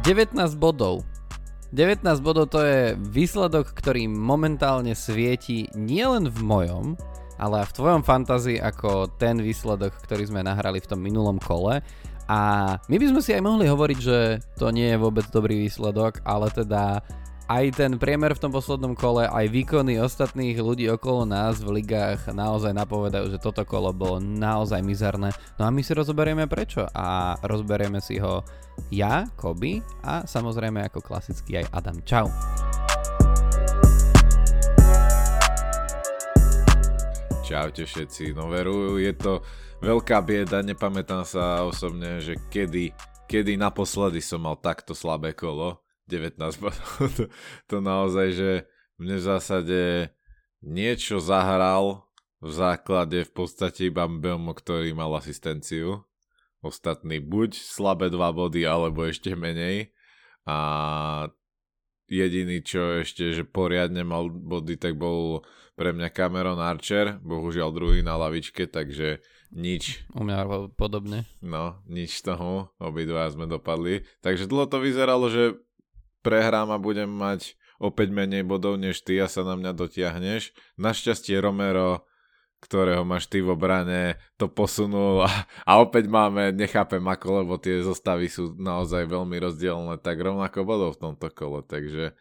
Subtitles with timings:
[0.00, 1.04] 19 bodov.
[1.76, 6.96] 19 bodov to je výsledok, ktorý momentálne svieti nielen v mojom,
[7.36, 11.84] ale aj v tvojom fantázii ako ten výsledok, ktorý sme nahrali v tom minulom kole.
[12.32, 12.40] A
[12.80, 16.48] my by sme si aj mohli hovoriť, že to nie je vôbec dobrý výsledok, ale
[16.48, 17.04] teda
[17.50, 22.30] aj ten priemer v tom poslednom kole, aj výkony ostatných ľudí okolo nás v ligách
[22.30, 25.34] naozaj napovedajú, že toto kolo bolo naozaj mizerné.
[25.58, 28.46] No a my si rozoberieme prečo a rozberieme si ho
[28.94, 31.98] ja, Koby a samozrejme ako klasicky aj Adam.
[32.06, 32.30] Čau.
[37.42, 39.42] Čaute všetci, no veru, je to
[39.82, 42.94] veľká bieda, nepamätám sa osobne, že kedy,
[43.26, 46.90] kedy naposledy som mal takto slabé kolo 19 bodov.
[47.16, 47.24] to,
[47.70, 48.50] to naozaj, že
[48.98, 49.80] mne v zásade
[50.60, 52.10] niečo zahral
[52.40, 56.08] v základe v podstate iba Belmo, ktorý mal asistenciu.
[56.60, 59.92] Ostatní buď slabé dva body, alebo ešte menej.
[60.48, 60.56] A
[62.08, 65.44] jediný, čo ešte, že poriadne mal body, tak bol
[65.76, 70.04] pre mňa Cameron Archer, bohužiaľ druhý na lavičke, takže nič.
[70.12, 71.24] U mňa podobne.
[71.40, 74.04] No, nič z toho, obidva sme dopadli.
[74.20, 75.56] Takže dlho to vyzeralo, že
[76.20, 80.52] prehrám a budem mať opäť menej bodov než ty a sa na mňa dotiahneš.
[80.76, 82.04] Našťastie Romero,
[82.60, 85.32] ktorého máš ty v obrane, to posunul a,
[85.64, 91.00] a opäť máme, nechápem ako, lebo tie zostavy sú naozaj veľmi rozdielne, tak rovnako bodov
[91.00, 92.12] v tomto kole, takže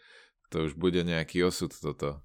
[0.48, 2.24] to už bude nejaký osud toto.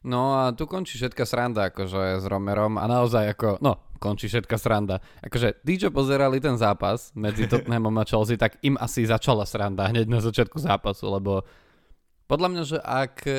[0.00, 4.60] No a tu končí všetka sranda akože s Romerom a naozaj ako, no končí všetka
[4.60, 5.00] sranda.
[5.24, 9.88] Akože tí, čo pozerali ten zápas medzi Tottenhamom a Chelsea, tak im asi začala sranda
[9.88, 11.48] hneď na začiatku zápasu, lebo
[12.28, 13.36] podľa mňa, že ak e,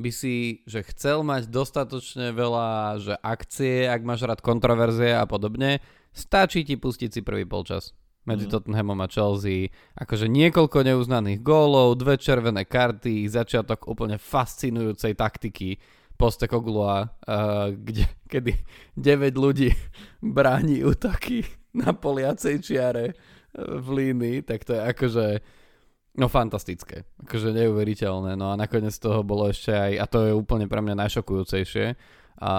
[0.00, 5.84] by si, že chcel mať dostatočne veľa, že akcie, ak máš rád kontroverzie a podobne,
[6.16, 7.92] stačí ti pustiť si prvý polčas
[8.24, 8.52] medzi mm.
[8.52, 9.72] Tottenhamom a Chelsea.
[9.98, 15.76] Akože niekoľko neuznaných gólov, dve červené karty, začiatok úplne fascinujúcej taktiky
[16.16, 18.52] Postekoglua, uh, kde, kedy
[18.94, 19.72] 9 ľudí
[20.22, 21.42] bráni útoky
[21.74, 25.26] na poliacej čiare uh, v línii, tak to je akože
[26.16, 28.36] no fantastické, akože neuveriteľné.
[28.36, 31.86] No a nakoniec toho bolo ešte aj, a to je úplne pre mňa najšokujúcejšie,
[32.42, 32.52] a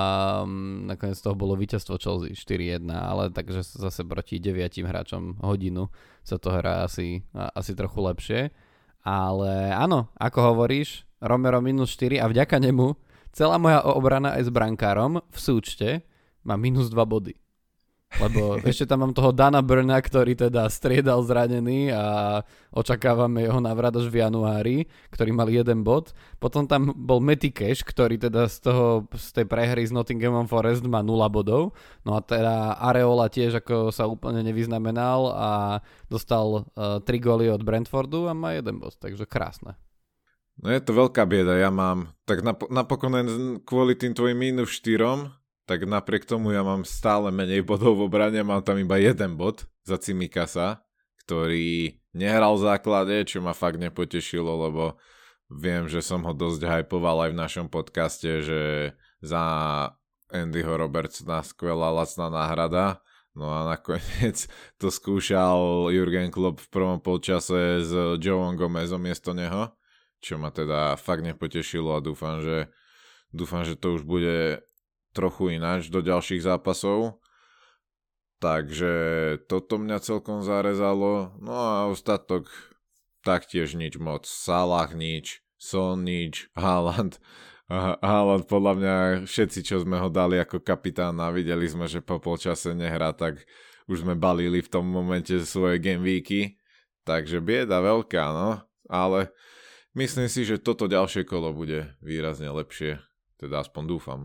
[0.48, 5.92] um, nakoniec toho bolo víťazstvo Chelsea 4-1, ale takže zase proti deviatim hráčom hodinu
[6.24, 8.42] sa to hrá asi, asi trochu lepšie.
[9.04, 12.96] Ale áno, ako hovoríš, Romero minus 4 a vďaka nemu
[13.34, 15.90] celá moja obrana aj s brankárom v súčte
[16.46, 17.34] má minus 2 body.
[18.22, 22.04] Lebo ešte tam mám toho Dana Brna, ktorý teda striedal zranený a
[22.70, 24.78] očakávame jeho návrat až v januári,
[25.10, 26.14] ktorý mal jeden bod.
[26.38, 30.86] Potom tam bol Matty Cash, ktorý teda z, toho, z tej prehry s Nottinghamom Forest
[30.86, 31.74] má 0 bodov.
[32.06, 35.52] No a teda Areola tiež ako sa úplne nevyznamenal a
[36.06, 39.74] dostal uh, 3 góly od Brentfordu a má jeden bod, takže krásne.
[40.62, 43.14] No je to veľká bieda, ja mám, tak nap- napokon
[43.66, 45.34] kvôli tým tvojim minus 4,
[45.66, 49.66] tak napriek tomu ja mám stále menej bodov v obrane, mám tam iba jeden bod
[49.82, 50.86] za Cimikasa,
[51.26, 54.84] ktorý nehral v základe, čo ma fakt nepotešilo, lebo
[55.50, 58.94] viem, že som ho dosť hypoval aj v našom podcaste, že
[59.26, 59.44] za
[60.30, 63.02] Andyho Robertsona skvelá lacná náhrada,
[63.34, 64.46] No a nakoniec
[64.78, 67.90] to skúšal Jurgen Klopp v prvom polčase s
[68.22, 69.74] Joeom Gomezom miesto neho
[70.24, 72.72] čo ma teda fakt nepotešilo a dúfam, že,
[73.36, 74.64] dúfam, že to už bude
[75.12, 77.20] trochu ináč do ďalších zápasov.
[78.40, 78.94] Takže
[79.48, 81.36] toto mňa celkom zarezalo.
[81.40, 82.48] No a ostatok
[83.24, 84.28] taktiež nič moc.
[84.28, 87.20] Salah nič, Son nič, Haaland.
[88.04, 92.76] Haaland podľa mňa všetci, čo sme ho dali ako kapitána, videli sme, že po polčase
[92.76, 93.48] nehrá, tak
[93.88, 96.60] už sme balili v tom momente svoje game weeky.
[97.08, 98.60] Takže bieda veľká, no.
[98.92, 99.32] Ale
[99.94, 102.98] Myslím si, že toto ďalšie kolo bude výrazne lepšie,
[103.38, 104.22] teda aspoň dúfam.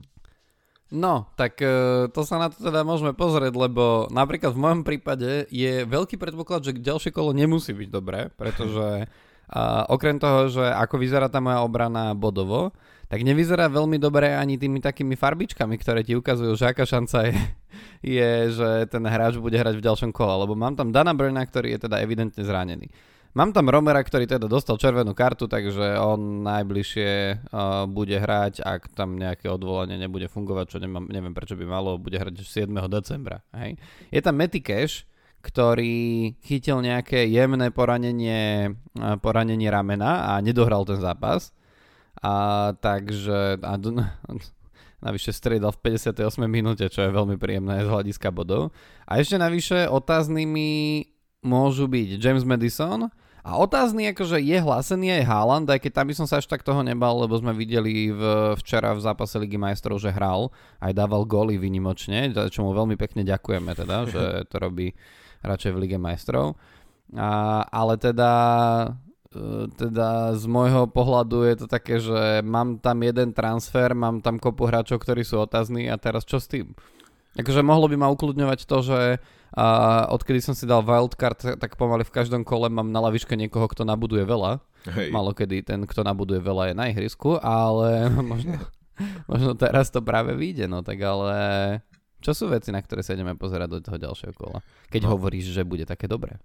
[0.88, 5.44] No, tak e, to sa na to teda môžeme pozrieť, lebo napríklad v mojom prípade
[5.52, 9.04] je veľký predpoklad, že ďalšie kolo nemusí byť dobré, pretože
[9.48, 12.76] a okrem toho, že ako vyzerá tá moja obrana bodovo,
[13.08, 17.36] tak nevyzerá veľmi dobre ani tými takými farbičkami, ktoré ti ukazujú, že aká šanca je,
[18.20, 21.72] je že ten hráč bude hrať v ďalšom kole, lebo mám tam Dana Brna, ktorý
[21.76, 22.92] je teda evidentne zranený.
[23.36, 27.10] Mám tam Romera, ktorý teda dostal červenú kartu, takže on najbližšie
[27.52, 32.00] uh, bude hrať, ak tam nejaké odvolanie nebude fungovať, čo nemám, neviem prečo by malo,
[32.00, 32.72] bude hrať 7.
[32.88, 33.44] decembra.
[33.52, 33.76] Hej.
[34.08, 35.04] Je tam Matty Cash,
[35.44, 41.52] ktorý chytil nejaké jemné poranenie, uh, poranenie ramena a nedohral ten zápas.
[42.24, 43.76] A takže a,
[45.06, 46.24] navyše striedal v 58.
[46.48, 48.72] minúte, čo je veľmi príjemné z hľadiska bodov.
[49.04, 50.70] A ešte navyše otáznymi
[51.42, 53.10] môžu byť James Madison,
[53.48, 56.60] A otázny akože je hlásený aj Haaland, aj keď tam by som sa až tak
[56.60, 60.52] toho nebal, lebo sme videli v, včera v zápase Ligy majstrov, že hral,
[60.84, 64.92] aj dával góly vynimočne, čo mu veľmi pekne ďakujeme teda, že to robí
[65.40, 66.60] radšej v Lige majstrov.
[67.16, 68.32] A, ale teda
[69.32, 74.36] e, teda z môjho pohľadu je to také, že mám tam jeden transfer, mám tam
[74.36, 76.76] kopu hráčov, ktorí sú otázni a teraz čo s tým?
[77.38, 79.00] Akože mohlo by ma ukludňovať to, že
[79.56, 79.66] a
[80.12, 83.88] odkedy som si dal wildcard, tak pomaly v každom kole mám na lavičke niekoho, kto
[83.88, 84.60] nabuduje veľa.
[84.92, 85.08] Hej.
[85.08, 88.60] Malo kedy ten, kto nabuduje veľa je na ihrisku, ale možno,
[89.24, 91.32] možno teraz to práve vyjde, no tak ale
[92.20, 94.60] čo sú veci, na ktoré sa ideme pozerať do toho ďalšieho kola?
[94.92, 95.16] Keď no.
[95.16, 96.36] hovoríš, že bude také dobré.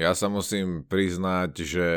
[0.00, 1.88] Ja sa musím priznať, že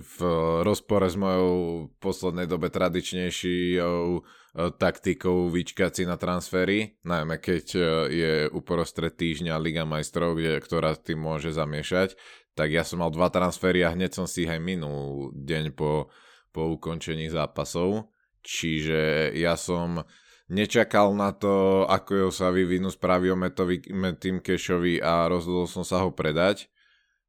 [0.00, 0.18] v
[0.64, 7.80] rozpore s mojou poslednej dobe tradičnejšou E, taktikou vyčkať si na transfery, najmä keď e,
[8.10, 12.18] je uprostred týždňa Liga majstrov, kde, ktorá tým môže zamiešať,
[12.58, 16.10] tak ja som mal dva transfery a hneď som si ich aj minul deň po,
[16.50, 18.10] po ukončení zápasov,
[18.42, 20.02] čiže ja som
[20.50, 26.10] nečakal na to, ako sa vyvinú správy o Metim Kešovi a rozhodol som sa ho
[26.10, 26.66] predať.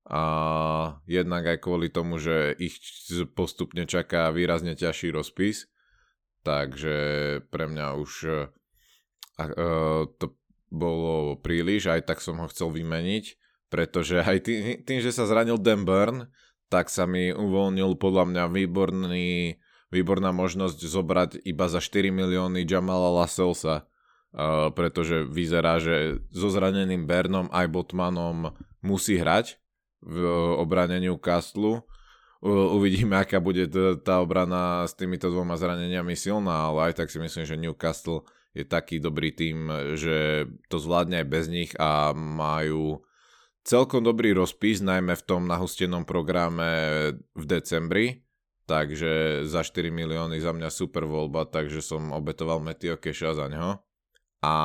[0.09, 0.24] A
[1.06, 2.81] jednak aj kvôli tomu, že ich
[3.38, 5.71] postupne čaká výrazne ťažší rozpis
[6.42, 6.98] takže
[7.50, 8.50] pre mňa už uh,
[9.38, 10.25] uh, to
[10.71, 13.25] bolo príliš, aj tak som ho chcel vymeniť,
[13.69, 16.31] pretože aj tým, tým že sa zranil Dan Burn,
[16.71, 19.59] tak sa mi uvoľnil podľa mňa výborný,
[19.92, 27.06] výborná možnosť zobrať iba za 4 milióny Jamala Lasselsa, uh, pretože vyzerá, že so zraneným
[27.06, 29.60] Bernom aj Botmanom musí hrať
[30.01, 30.18] v
[30.57, 31.86] obrane Newcastle
[32.42, 33.69] uvidíme, aká bude
[34.01, 38.65] tá obrana s týmito dvoma zraneniami silná, ale aj tak si myslím, že Newcastle je
[38.65, 43.06] taký dobrý tým, že to zvládne aj bez nich a majú
[43.62, 46.69] celkom dobrý rozpis, najmä v tom nahustenom programe
[47.38, 48.25] v decembri,
[48.65, 53.77] takže za 4 milióny za mňa super voľba, takže som obetoval Metio Keša za ňo.
[54.42, 54.56] A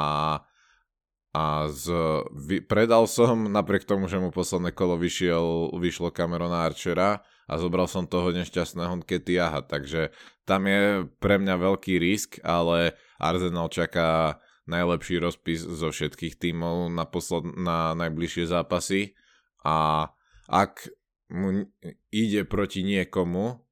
[1.37, 1.93] a z,
[2.33, 7.87] vy, predal som, napriek tomu, že mu posledné kolo vyšiel, vyšlo Camerona Archera, a zobral
[7.87, 10.11] som toho nešťastného Ketiaha, takže
[10.49, 17.07] tam je pre mňa veľký risk, ale Arsenal čaká najlepší rozpis zo všetkých tímov na,
[17.07, 19.15] posled, na najbližšie zápasy.
[19.63, 20.11] A
[20.51, 20.91] ak
[21.31, 21.71] mu
[22.11, 23.63] ide proti niekomu,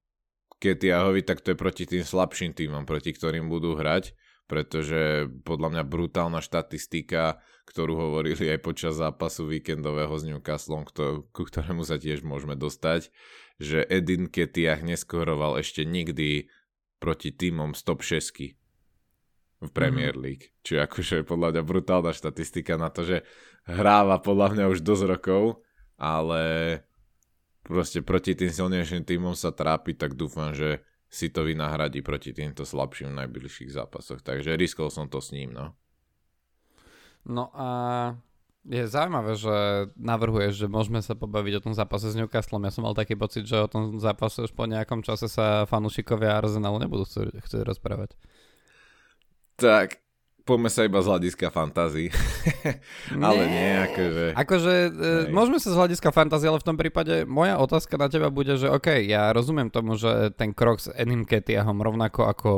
[0.63, 4.15] Ketiahovi, tak to je proti tým slabším týmom, proti ktorým budú hrať,
[4.47, 10.85] pretože podľa mňa brutálna štatistika, ktorú hovorili aj počas zápasu víkendového s Newcastlom,
[11.33, 13.09] ku ktorému sa tiež môžeme dostať,
[13.57, 16.53] že Edin Ketiach neskoroval ešte nikdy
[17.01, 18.55] proti týmom stop 6
[19.65, 20.23] v Premier mhm.
[20.23, 20.47] League.
[20.49, 20.55] Mm.
[20.65, 23.17] Čiže akože podľa mňa brutálna štatistika na to, že
[23.65, 25.65] hráva podľa mňa už dosť rokov,
[25.97, 26.43] ale
[27.65, 32.67] proste proti tým silnejším týmom sa trápi, tak dúfam, že si to vynahradí proti týmto
[32.67, 34.21] slabším v najbližších zápasoch.
[34.21, 35.79] Takže riskol som to s ním, no.
[37.25, 37.69] No a
[38.65, 39.57] je zaujímavé, že
[40.01, 42.65] navrhuješ, že môžeme sa pobaviť o tom zápase s Newcastlom.
[42.65, 46.41] Ja som mal taký pocit, že o tom zápase už po nejakom čase sa fanúšikovia
[46.41, 48.17] Arsenalu nebudú chcieť, rozprávať.
[49.61, 50.01] Tak,
[50.49, 52.09] poďme sa iba z hľadiska fantázii.
[53.29, 54.25] ale nie, akože...
[54.33, 58.33] Akože, e, môžeme sa z hľadiska fantázii, ale v tom prípade moja otázka na teba
[58.33, 62.51] bude, že OK, ja rozumiem tomu, že ten krok s Enim Ketiahom rovnako ako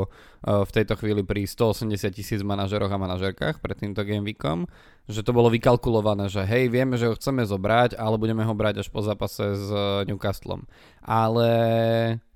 [0.47, 4.71] v tejto chvíli pri 180 tisíc manažeroch a manažerkách pred týmto game weekom,
[5.11, 8.87] že to bolo vykalkulované, že hej, vieme, že ho chceme zobrať, ale budeme ho brať
[8.87, 10.62] až po zápase s eh, Newcastlom.
[11.03, 11.50] Ale,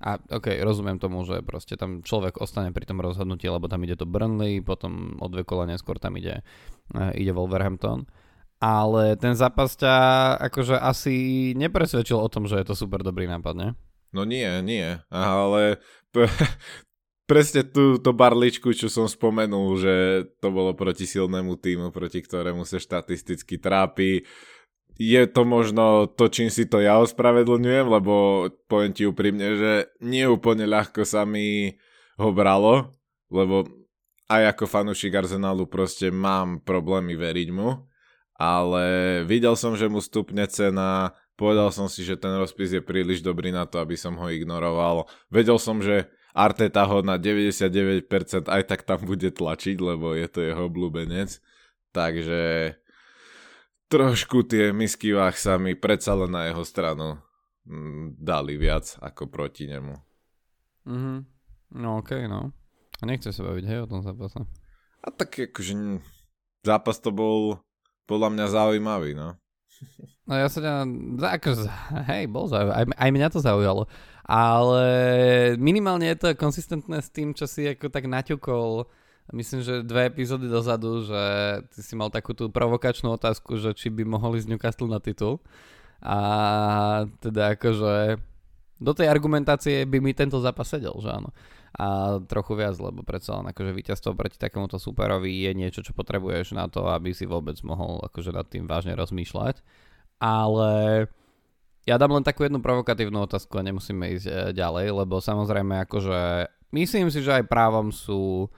[0.03, 3.95] a ok, rozumiem tomu, že proste tam človek ostane pri tom rozhodnutí, lebo tam ide
[3.95, 6.43] to Burnley, potom o dve kola neskôr tam ide,
[6.95, 8.07] uh, ide Wolverhampton.
[8.59, 9.95] Ale ten zápas ťa
[10.51, 11.15] akože asi
[11.57, 13.67] nepresvedčil o tom, že je to super dobrý nápad, ne?
[14.11, 15.79] No nie, nie, ale
[17.31, 19.95] presne tú to barličku, čo som spomenul, že
[20.43, 24.27] to bolo proti silnému týmu, proti ktorému sa štatisticky trápi.
[24.99, 28.13] Je to možno to, čím si to ja ospravedlňujem, lebo
[28.67, 29.71] poviem ti úprimne, že
[30.03, 31.79] nie úplne ľahko sa mi
[32.19, 32.91] ho bralo,
[33.31, 33.63] lebo
[34.27, 37.79] aj ako fanúšik Arsenalu proste mám problémy veriť mu,
[38.35, 38.83] ale
[39.23, 43.55] videl som, že mu stupne cena, povedal som si, že ten rozpis je príliš dobrý
[43.55, 45.07] na to, aby som ho ignoroval.
[45.31, 48.07] Vedel som, že Arteta ho na 99%
[48.47, 51.43] aj tak tam bude tlačiť, lebo je to jeho obľúbenec.
[51.91, 52.73] Takže
[53.91, 57.19] trošku tie misky váh sa mi predsa len na jeho stranu
[57.67, 59.95] mm, dali viac ako proti nemu.
[60.87, 61.15] Mhm.
[61.71, 62.51] No okej, okay, no.
[62.99, 64.43] A nechce sa baviť, hej, o tom zápase.
[65.01, 66.03] A tak akože
[66.61, 67.63] zápas to bol
[68.05, 69.39] podľa mňa zaujímavý, no.
[70.29, 70.73] No ja sa ťa,
[71.17, 71.49] ako,
[72.11, 73.83] hej, bol zaujímavé, aj, aj mňa to zaujalo.
[74.31, 74.85] Ale
[75.59, 78.87] minimálne je to konsistentné s tým, čo si ako tak naťukol
[79.31, 81.23] myslím, že dve epizódy dozadu, že
[81.71, 85.39] ty si mal takú tú provokačnú otázku, že či by mohli z Newcastle na titul.
[86.03, 86.17] A
[87.21, 88.19] teda akože
[88.81, 91.29] do tej argumentácie by mi tento zápas sedel, že áno.
[91.71, 96.57] A trochu viac, lebo predsa len akože víťazstvo proti takémuto superovi je niečo, čo potrebuješ
[96.57, 99.63] na to, aby si vôbec mohol akože nad tým vážne rozmýšľať.
[100.19, 101.07] Ale
[101.85, 106.49] ja dám len takú jednu provokatívnu otázku a nemusíme ísť e, ďalej, lebo samozrejme akože
[106.73, 108.49] myslím si, že aj právom sú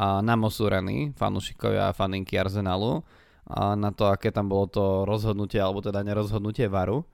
[0.00, 3.04] namosúrení fanúšikovia a faninky Arsenalu
[3.44, 7.04] a na to, aké tam bolo to rozhodnutie, alebo teda nerozhodnutie VARu.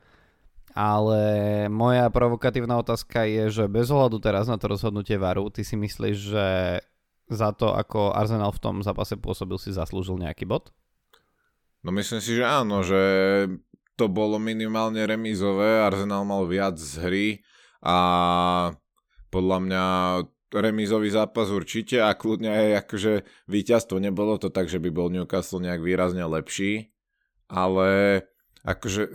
[0.76, 5.74] Ale moja provokatívna otázka je, že bez ohľadu teraz na to rozhodnutie VARu, ty si
[5.74, 6.46] myslíš, že
[7.28, 10.70] za to, ako Arsenal v tom zápase pôsobil, si zaslúžil nejaký bod?
[11.82, 13.00] No myslím si, že áno, že
[13.98, 17.28] to bolo minimálne remízové, Arsenal mal viac z hry
[17.82, 17.98] a
[19.34, 19.84] podľa mňa
[20.54, 23.12] remízový zápas určite a kľudne aj akože
[23.50, 24.00] víťazstvo.
[24.00, 26.94] Nebolo to tak, že by bol Newcastle nejak výrazne lepší,
[27.50, 28.22] ale
[28.64, 29.10] akože e,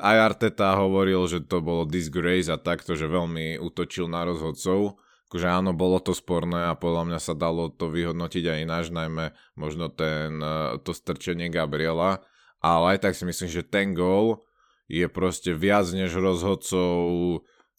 [0.00, 4.96] aj Arteta hovoril, že to bolo disgrace a takto, že veľmi útočil na rozhodcov.
[5.28, 9.36] Akože áno, bolo to sporné a podľa mňa sa dalo to vyhodnotiť aj ináč, najmä
[9.60, 12.24] možno ten, e, to strčenie Gabriela,
[12.58, 14.42] ale aj tak si myslím, že ten gól
[14.88, 16.96] je proste viac než rozhodcov.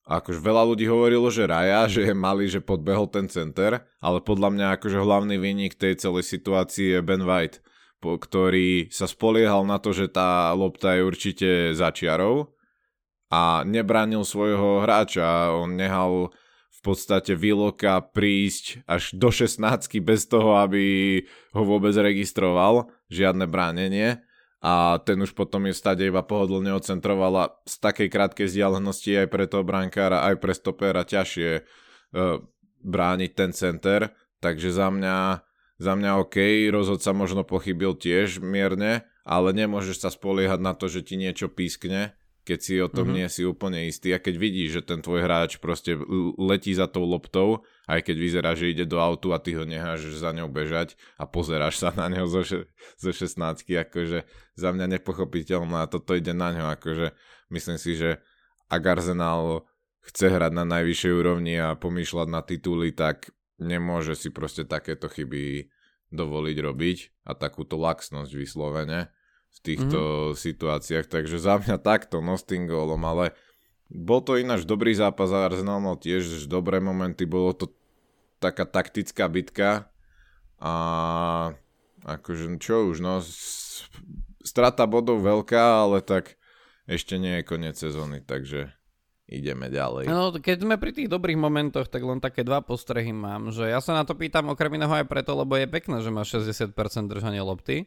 [0.09, 4.49] Akože veľa ľudí hovorilo, že Raja, že je malý, že podbehol ten center, ale podľa
[4.53, 7.59] mňa akože hlavný výnik tej celej situácii je Ben White,
[7.99, 12.55] po, ktorý sa spoliehal na to, že tá lopta je určite začiarov
[13.27, 15.51] a nebránil svojho hráča.
[15.51, 16.31] On nehal
[16.79, 19.59] v podstate Viloka prísť až do 16
[19.99, 21.19] bez toho, aby
[21.51, 24.23] ho vôbec registroval, žiadne bránenie
[24.59, 29.27] a ten už potom je stade iba pohodlne ocentroval a z takej krátkej vzdialenosti aj
[29.31, 32.43] pre toho brankára, aj pre stopera ťažšie uh,
[32.83, 34.11] brániť ten center,
[34.43, 35.17] takže za mňa,
[35.79, 41.07] za mňa OK, rozhodca možno pochybil tiež mierne, ale nemôžeš sa spoliehať na to, že
[41.07, 42.18] ti niečo pískne
[42.49, 43.17] keď si o tom mm-hmm.
[43.21, 45.93] nie si úplne istý a keď vidíš, že ten tvoj hráč proste
[46.41, 50.17] letí za tou loptou, aj keď vyzerá, že ide do autu a ty ho neháš
[50.17, 52.65] za ňou bežať a pozeráš sa na neho zo, še-
[52.97, 54.25] zo 16 akože
[54.57, 57.13] za mňa nepochopiteľné a toto ide na ňo, akože
[57.53, 58.17] myslím si, že
[58.65, 59.69] ak Arsenal
[60.09, 63.29] chce hrať na najvyššej úrovni a pomýšľať na tituly, tak
[63.61, 65.69] nemôže si proste takéto chyby
[66.09, 66.97] dovoliť robiť
[67.29, 69.13] a takúto laxnosť vyslovene
[69.55, 70.39] v týchto mm-hmm.
[70.39, 73.35] situáciách, takže za mňa takto, no s tým gólom, ale
[73.89, 77.73] bol to ináč dobrý zápas a Arsenal mal tiež dobré momenty, bolo to
[78.37, 79.89] taká taktická bitka
[80.61, 80.73] a
[82.05, 83.19] akože čo už, no
[84.45, 86.39] strata bodov veľká, ale tak
[86.87, 88.71] ešte nie je koniec sezóny, takže
[89.29, 90.09] ideme ďalej.
[90.09, 93.77] No, keď sme pri tých dobrých momentoch, tak len také dva postrehy mám, že ja
[93.77, 96.73] sa na to pýtam okrem iného aj preto, lebo je pekné, že má 60%
[97.05, 97.85] držanie lopty,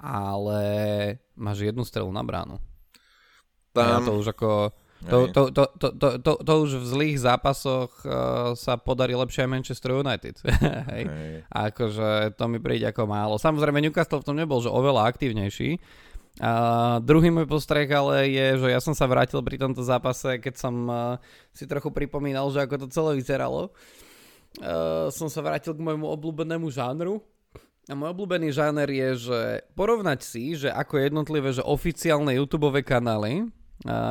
[0.00, 0.60] ale
[1.36, 2.60] máš jednu strelu na bránu.
[3.72, 4.00] Tam...
[4.00, 4.72] Ja to už ako...
[5.06, 9.44] To, to, to, to, to, to, to už v zlých zápasoch uh, sa podarí lepšie
[9.44, 10.40] aj Manchester United.
[10.90, 11.04] Hej.
[11.04, 11.32] Hej.
[11.52, 13.36] Akože to mi príde ako málo.
[13.36, 15.76] Samozrejme Newcastle v tom nebol, že oveľa aktívnejší.
[16.40, 16.52] A
[17.04, 20.74] druhý môj postreh ale je, že ja som sa vrátil pri tomto zápase, keď som
[20.88, 20.96] uh,
[21.52, 23.72] si trochu pripomínal, že ako to celé vyzeralo.
[24.56, 27.20] Uh, som sa vrátil k môjmu obľúbenému žánru,
[27.86, 29.40] a môj obľúbený žáner je, že
[29.78, 33.46] porovnať si, že ako jednotlivé, že oficiálne YouTube kanály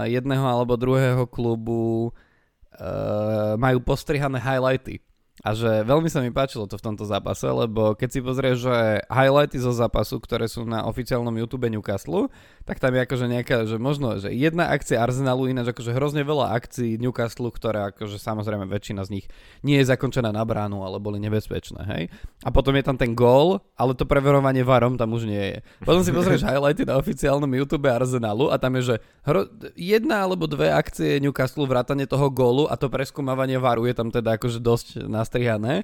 [0.07, 5.01] jedného alebo druhého klubu uh, majú postrihané highlighty.
[5.45, 9.05] A že veľmi sa mi páčilo to v tomto zápase, lebo keď si pozrieš, že
[9.13, 12.33] highlighty zo zápasu, ktoré sú na oficiálnom YouTube Newcastle,
[12.65, 16.49] tak tam je akože nejaká, že možno, že jedna akcia Arsenalu, ináč akože hrozne veľa
[16.49, 19.25] akcií Newcastle, ktoré akože samozrejme väčšina z nich
[19.61, 22.03] nie je zakončená na bránu, ale boli nebezpečné, hej.
[22.41, 25.57] A potom je tam ten gól, ale to preverovanie varom tam už nie je.
[25.85, 29.45] Potom si pozrieš highlighty na oficiálnom YouTube Arsenalu a tam je, že hro,
[29.77, 34.41] jedna alebo dve akcie Newcastle vrátane toho gólu a to preskúmavanie varu je tam teda
[34.41, 35.83] akože dosť nastrihané.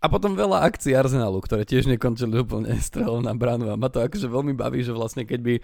[0.00, 4.00] A potom veľa akcií Arsenalu, ktoré tiež nekončili úplne strelom na bránu a ma to
[4.00, 5.54] akože veľmi baví, že vlastne keď by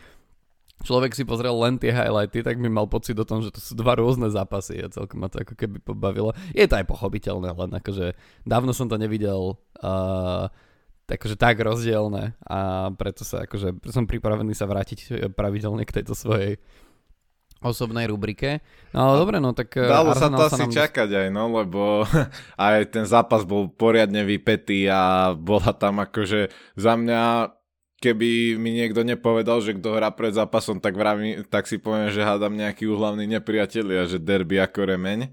[0.83, 3.73] človek si pozrel len tie highlighty, tak mi mal pocit o tom, že to sú
[3.79, 6.35] dva rôzne zápasy a celkom ma to ako keby pobavilo.
[6.57, 10.51] Je to aj pochopiteľné, len akože dávno som to nevidel uh,
[11.07, 16.57] akože tak rozdielne a preto sa akože som pripravený sa vrátiť pravidelne k tejto svojej
[17.62, 18.61] osobnej rubrike.
[18.92, 19.73] No ale dobre, no tak...
[19.78, 22.04] Uh, Dalo sa to asi čakať aj, no, lebo
[22.59, 27.23] aj ten zápas bol poriadne vypetý a bola tam akože za mňa
[28.02, 32.26] keby mi niekto nepovedal, že kto hrá pred zápasom, tak, vravím, tak si poviem, že
[32.26, 35.31] hádam nejaký úhlavný nepriatelia, že derby ako remeň.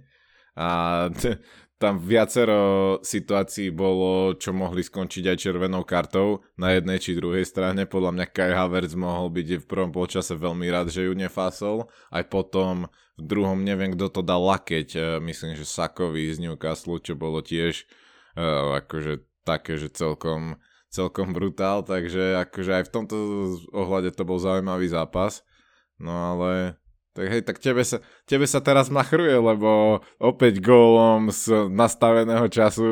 [0.53, 0.67] A
[1.09, 1.41] t-
[1.79, 7.87] tam viacero situácií bolo, čo mohli skončiť aj červenou kartou na jednej či druhej strane.
[7.87, 11.87] Podľa mňa Kai Havertz mohol byť v prvom polčase veľmi rád, že ju nefásol.
[12.11, 14.89] Aj potom v druhom neviem, kto to dal lakeť.
[14.91, 17.87] E, myslím, že Sakovi z Newcastle, čo bolo tiež
[18.35, 20.59] uh, akože také, že celkom,
[20.91, 21.87] celkom brutál.
[21.87, 23.15] Takže akože aj v tomto
[23.71, 25.47] ohľade to bol zaujímavý zápas.
[25.99, 26.78] No ale
[27.19, 32.87] tak hej, tak tebe sa, tebe sa teraz machruje, lebo opäť gólom z nastaveného času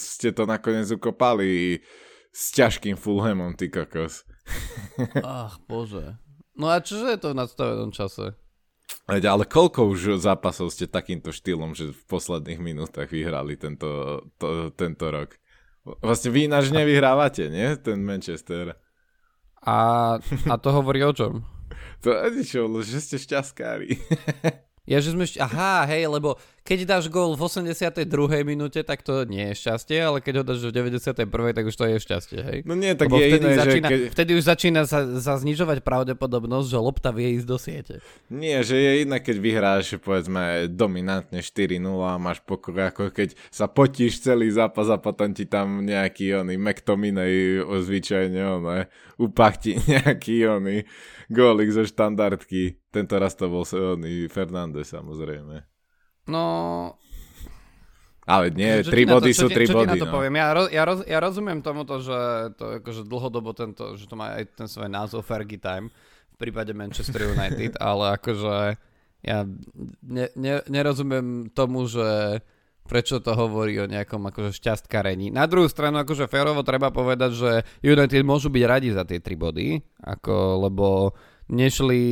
[0.00, 1.84] ste to nakoniec ukopali
[2.32, 4.24] s ťažkým Fulhamom, ty kokos.
[5.20, 6.16] Ach, bože.
[6.56, 8.32] No a čože je to v nastavenom čase?
[9.04, 15.04] Ale koľko už zápasov ste takýmto štýlom, že v posledných minútach vyhrali tento, to, tento
[15.12, 15.36] rok?
[16.00, 17.76] Vlastne vy ináč nevyhrávate, nie?
[17.76, 18.72] Ten Manchester.
[19.60, 19.76] A,
[20.48, 21.59] a to hovorí o čom?
[22.02, 22.10] To
[22.46, 23.96] čo, že ste šťastkári.
[24.88, 25.22] Ja, že sme...
[25.38, 26.34] Aha, hej, lebo
[26.70, 28.06] keď dáš gól v 82.
[28.46, 31.26] minúte, tak to nie je šťastie, ale keď ho dáš v 91.
[31.26, 32.58] tak už to je šťastie, hej?
[32.62, 34.00] No nie, tak lebo je vtedy, iné, začína, že keď...
[34.14, 37.94] vtedy už začína sa, sa znižovať pravdepodobnosť, že lopta vie ísť do siete.
[38.30, 43.66] Nie, že je iné, keď vyhráš, povedzme, dominantne 4-0 a máš pokoj, ako keď sa
[43.66, 48.86] potíš celý zápas a potom ti tam nejaký oný McTominay zvyčajne, oné,
[49.18, 50.86] upachti nejaký oný
[51.26, 52.78] gólik zo štandardky.
[52.94, 55.69] Tento raz to bol Sony Fernández samozrejme.
[56.30, 56.44] No...
[58.30, 59.98] Ale nie, tri body to, sú tri body.
[59.98, 60.14] Čo to no.
[60.14, 60.38] poviem?
[60.38, 62.14] Ja, roz, ja, roz, ja rozumiem tomuto, že
[62.54, 65.90] to akože dlhodobo tento, že to má aj ten svoj názov Fergie Time
[66.30, 68.78] v prípade Manchester United, ale akože
[69.26, 69.44] ja
[70.06, 72.38] ne, ne, nerozumiem tomu, že
[72.90, 75.30] prečo to hovorí o nejakom akože šťastkarení.
[75.30, 77.50] Na druhú stranu, akože férovo treba povedať, že
[77.86, 81.14] United môžu byť radi za tie tri body, ako, lebo
[81.46, 82.02] nešli,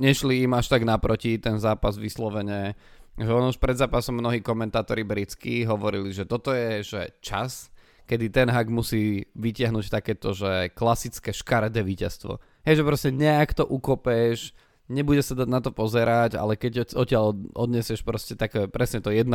[0.00, 2.72] nešli im až tak naproti ten zápas vyslovene.
[3.20, 7.68] On už pred zápasom mnohí komentátori britskí hovorili, že toto je že čas,
[8.08, 12.40] kedy ten hak musí vytiahnuť takéto, že klasické škaredé víťazstvo.
[12.64, 14.56] Hej, že proste nejak to ukopeš,
[14.88, 19.28] nebude sa dať na to pozerať, ale keď odtiaľ odnesieš proste také presne to 1-0,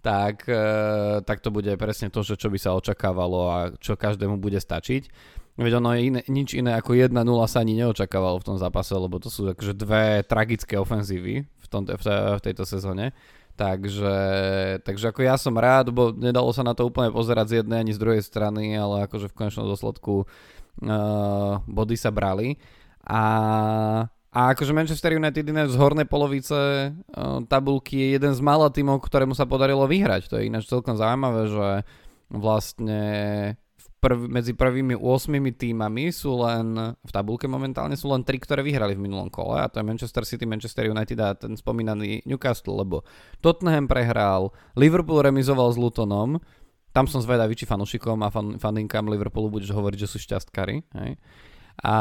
[0.00, 0.64] tak, e,
[1.26, 5.10] tak to bude presne to, že čo by sa očakávalo a čo každému bude stačiť.
[5.58, 7.10] Veď ono je iné, nič iné ako 1-0
[7.50, 12.06] sa ani neočakávalo v tom zápase, lebo to sú akože dve tragické ofenzívy tom, v,
[12.38, 13.12] v tejto sezóne.
[13.58, 14.16] Takže,
[14.86, 17.90] takže ako ja som rád, bo nedalo sa na to úplne pozerať z jednej ani
[17.90, 22.54] z druhej strany, ale akože v konečnom dôsledku uh, body sa brali.
[23.02, 23.22] A,
[24.30, 26.54] a akože Manchester United z hornej polovice
[26.94, 30.30] uh, tabulky je jeden z mála tímov, ktorému sa podarilo vyhrať.
[30.30, 31.68] To je ináč celkom zaujímavé, že
[32.30, 33.02] vlastne
[33.98, 38.94] prv, medzi prvými 8 týmami sú len, v tabulke momentálne sú len 3, ktoré vyhrali
[38.94, 43.02] v minulom kole a to je Manchester City, Manchester United a ten spomínaný Newcastle, lebo
[43.42, 46.38] Tottenham prehral, Liverpool remizoval s Lutonom,
[46.94, 50.82] tam som zvedavý, či fanúšikom a fan, faninkám Liverpoolu budeš hovoriť, že sú šťastkári.
[50.98, 51.20] Hej.
[51.84, 51.94] A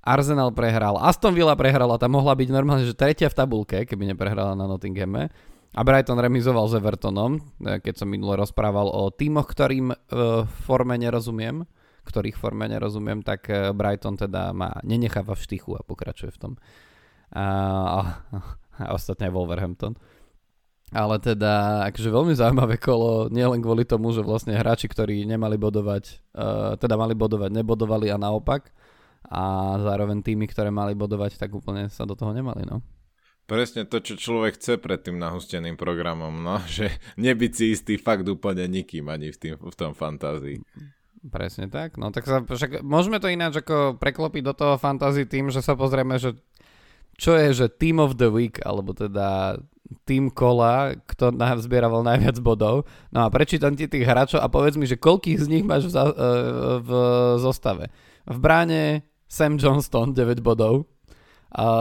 [0.00, 4.56] Arsenal prehral, Aston Villa prehrala, tam mohla byť normálne, že tretia v tabulke, keby neprehrala
[4.56, 5.28] na Nottinghame.
[5.70, 10.42] A Brighton remizoval s Evertonom, e, keď som minule rozprával o týmoch, ktorým v e,
[10.66, 11.62] forme nerozumiem,
[12.02, 16.52] ktorých forme nerozumiem, tak e, Brighton teda ma nenecháva v štychu a pokračuje v tom.
[17.30, 17.46] A,
[17.86, 18.00] a,
[18.82, 19.94] a ostatne aj Wolverhampton.
[20.90, 26.34] Ale teda, akože veľmi zaujímavé kolo, nielen kvôli tomu, že vlastne hráči, ktorí nemali bodovať,
[26.82, 28.74] teda mali bodovať, nebodovali a naopak.
[29.30, 32.82] A zároveň týmy, ktoré mali bodovať, tak úplne sa do toho nemali, no.
[33.50, 38.22] Presne to, čo človek chce pred tým nahusteným programom, no, že nebyť si istý fakt
[38.30, 40.62] úplne nikým ani v, tým, v tom fantázii.
[41.20, 45.52] Presne tak, no tak sa, však môžeme to ináč ako preklopiť do toho fantázii tým,
[45.52, 46.38] že sa pozrieme, že
[47.20, 49.60] čo je, že Team of the Week, alebo teda
[50.06, 52.88] tým kola, kto zbieral najviac bodov.
[53.10, 55.92] No a prečítam ti tých hráčov a povedz mi, že koľkých z nich máš v,
[55.92, 56.14] za, e,
[56.80, 56.90] v
[57.42, 57.90] zostave.
[58.24, 60.86] V bráne Sam Johnston 9 bodov,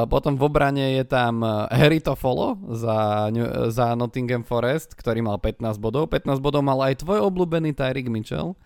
[0.10, 3.30] potom v obrane je tam eh, Harry Toffolo za,
[3.70, 6.10] za Nottingham Forest, ktorý mal 15 bodov.
[6.10, 8.58] 15 bodov mal aj tvoj obľúbený Tyreek Mitchell.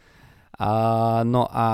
[0.56, 1.68] A, no a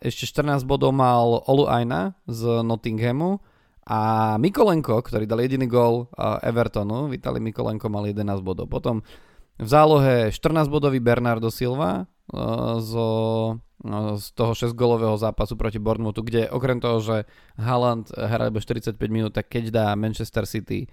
[0.00, 3.44] ešte 14 bodov mal Olu Aina z Nottinghamu.
[3.90, 8.72] A Mikolenko, ktorý dal jediný gól eh, Evertonu, Vitali Mikolenko mal 11 bodov.
[8.72, 9.04] Potom
[9.60, 12.08] v zálohe 14-bodový Bernardo Silva
[12.80, 13.08] zo
[13.80, 17.16] No, z toho 6-golového zápasu proti Bournemouthu, kde okrem toho, že
[17.56, 20.84] Haaland hrá iba 45 minút, tak keď dá Manchester City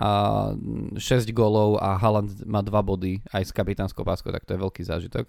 [0.00, 0.48] a
[0.96, 0.96] 6
[1.36, 5.28] golov a Haaland má 2 body aj s kapitánskou páskou, tak to je veľký zážitok.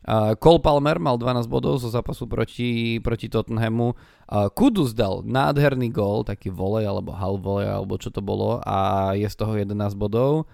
[0.00, 3.96] Uh, Cole Palmer mal 12 bodov zo zápasu proti, proti Tottenhamu.
[4.28, 9.12] Uh, Kudus dal nádherný gól, taký volej alebo halv volej alebo čo to bolo a
[9.16, 10.44] je z toho 11 bodov.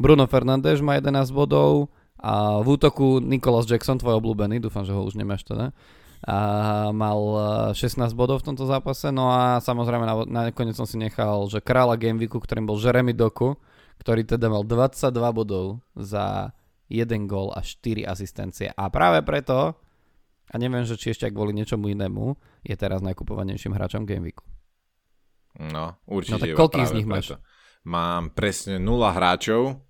[0.00, 5.00] Bruno Fernández má 11 bodov a v útoku Nicholas Jackson, tvoj obľúbený, dúfam, že ho
[5.00, 5.72] už nemáš teda,
[6.20, 6.36] a
[6.92, 7.16] mal
[7.72, 9.08] 16 bodov v tomto zápase.
[9.08, 10.14] No a samozrejme na,
[10.52, 13.56] nakoniec som si nechal, že kráľa Gameweeku, ktorým bol Jeremy Doku,
[14.04, 16.52] ktorý teda mal 22 bodov za
[16.92, 18.68] 1 gól a 4 asistencie.
[18.68, 19.80] A práve preto,
[20.50, 22.36] a neviem, že či ešte kvôli niečomu inému,
[22.68, 24.44] je teraz najkupovanejším hráčom Gameweeku.
[25.72, 26.36] No, určite.
[26.36, 27.32] No tak koľký z nich máš?
[27.88, 29.88] Mám presne 0 hráčov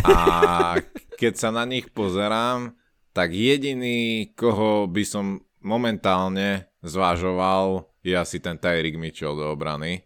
[0.00, 0.80] a
[1.20, 2.72] keď sa na nich pozerám,
[3.12, 10.02] tak jediný, koho by som momentálne zvážoval, je asi ten Tyreek Mitchell do obrany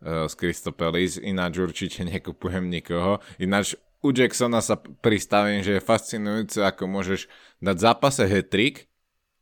[0.00, 1.20] uh, z Christopelis.
[1.20, 3.20] Ináč určite nekupujem nikoho.
[3.36, 7.26] Ináč u Jacksona sa pristavím, že je fascinujúce, ako môžeš
[7.58, 8.86] dať zápase hetrik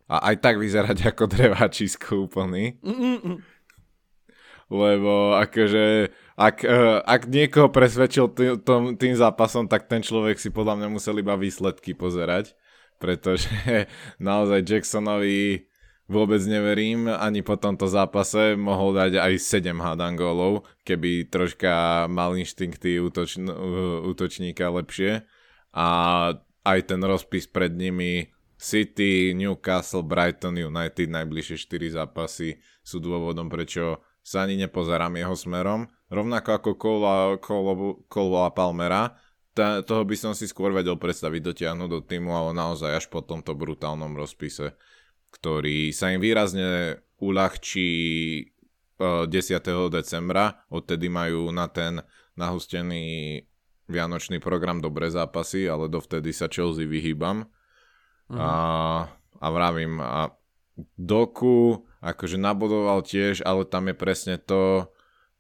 [0.08, 2.80] a aj tak vyzerať ako dreváčisko úplný.
[4.72, 8.58] Lebo akože ak, uh, ak niekoho presvedčil tý,
[8.98, 12.58] tým, zápasom, tak ten človek si podľa mňa musel iba výsledky pozerať.
[12.98, 13.50] Pretože
[14.22, 15.70] naozaj Jacksonovi
[16.04, 22.36] vôbec neverím, ani po tomto zápase mohol dať aj 7 hádam gólov, keby troška mal
[22.36, 23.40] inštinkty útoč,
[24.04, 25.24] útočníka lepšie.
[25.74, 25.88] A
[26.64, 34.00] aj ten rozpis pred nimi City, Newcastle, Brighton, United, najbližšie 4 zápasy sú dôvodom, prečo
[34.24, 35.84] sa ani nepozerám jeho smerom.
[36.14, 36.70] Rovnako ako
[38.06, 39.18] Cole a Palmera,
[39.54, 43.22] tá, toho by som si skôr vedel predstaviť dotiahnuť do týmu, ale naozaj až po
[43.22, 44.78] tomto brutálnom rozpise
[45.34, 47.90] ktorý sa im výrazne uľahčí
[48.94, 49.26] 10.
[49.26, 50.62] E, decembra.
[50.70, 51.98] Odtedy majú na ten
[52.38, 53.42] nahustený
[53.90, 57.50] vianočný program dobré zápasy, ale dovtedy sa Chelsea vyhýbam.
[58.30, 58.38] Uh-huh.
[58.38, 58.50] A,
[59.42, 60.30] a vravím, a
[60.98, 64.90] Doku akože nabodoval tiež, ale tam je presne to,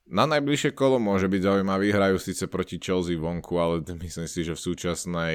[0.08, 4.52] na najbližšie kolo môže byť zaujímavý, hrajú síce proti Chelsea vonku, ale myslím si, že
[4.52, 5.34] v súčasnej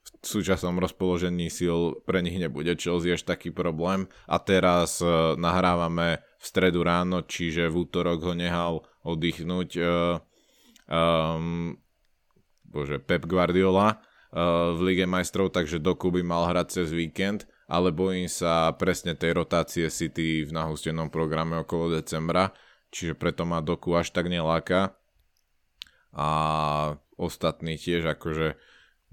[0.00, 4.08] v súčasnom rozpoložení síl pre nich nebude Chelsea až taký problém.
[4.28, 10.20] A teraz uh, nahrávame v stredu ráno, čiže v útorok ho nehal oddychnúť uh,
[10.88, 11.76] um,
[12.64, 14.00] bože, Pep Guardiola
[14.32, 19.16] uh, v Lige majstrov, takže Doku by mal hrať cez víkend, ale bojím sa presne
[19.16, 22.52] tej rotácie City v nahustenom programe okolo decembra,
[22.90, 24.94] čiže preto ma Doku až tak neláka.
[26.10, 26.28] A
[27.14, 28.58] ostatní tiež akože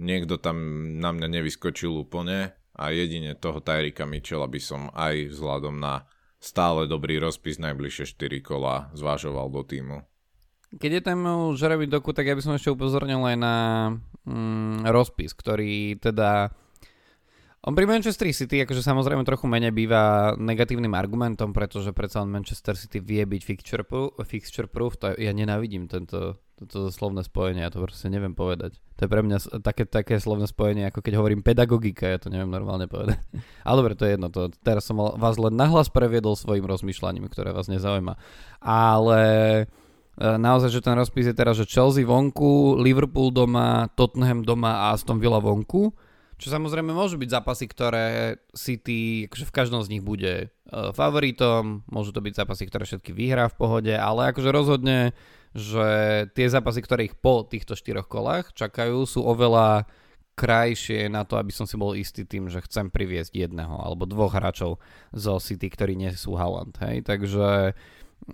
[0.01, 0.57] niekto tam
[0.97, 6.05] na mňa nevyskočil úplne a jedine toho Tyrika Mitchella by som aj vzhľadom na
[6.37, 10.05] stále dobrý rozpis najbližšie 4 kola zvážoval do týmu.
[10.67, 11.19] Keď je tam
[11.55, 13.55] Jeremy Doku, tak ja by som ešte upozornil aj na
[14.27, 16.51] mm, rozpis, ktorý teda
[17.67, 22.79] on pri Manchester City akože samozrejme trochu menej býva negatívnym argumentom, pretože predsa len Manchester
[22.79, 27.69] City vie byť fixture proof, fixture proof to ja nenávidím tento, toto slovné spojenie, ja
[27.69, 28.79] to proste neviem povedať.
[28.95, 32.47] To je pre mňa také, také slovné spojenie, ako keď hovorím pedagogika, ja to neviem
[32.47, 33.19] normálne povedať.
[33.67, 37.51] Ale dobre, to je jedno, to, teraz som vás len nahlas previedol svojim rozmýšľaním, ktoré
[37.51, 38.15] vás nezaujíma.
[38.63, 39.21] Ale
[40.15, 44.95] e, naozaj, že ten rozpis je teraz, že Chelsea vonku, Liverpool doma, Tottenham doma a
[44.95, 46.06] Aston Villa vonku.
[46.37, 51.81] Čo samozrejme môžu byť zápasy, ktoré City, akože v každom z nich bude uh, favoritom,
[51.89, 55.17] môžu to byť zápasy, ktoré všetky vyhrá v pohode, ale akože rozhodne
[55.57, 55.87] že
[56.37, 59.89] tie zápasy, ktoré ich po týchto štyroch kolách čakajú, sú oveľa
[60.37, 64.37] krajšie na to, aby som si bol istý tým, že chcem priviesť jedného alebo dvoch
[64.37, 64.77] hráčov
[65.09, 66.77] zo City, ktorí nie sú Haaland.
[66.77, 67.09] Hej?
[67.09, 67.73] Takže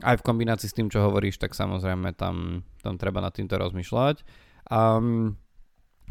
[0.03, 4.19] aj v kombinácii s tým, čo hovoríš, tak samozrejme tam, tam treba nad týmto rozmýšľať.
[4.67, 5.39] Um,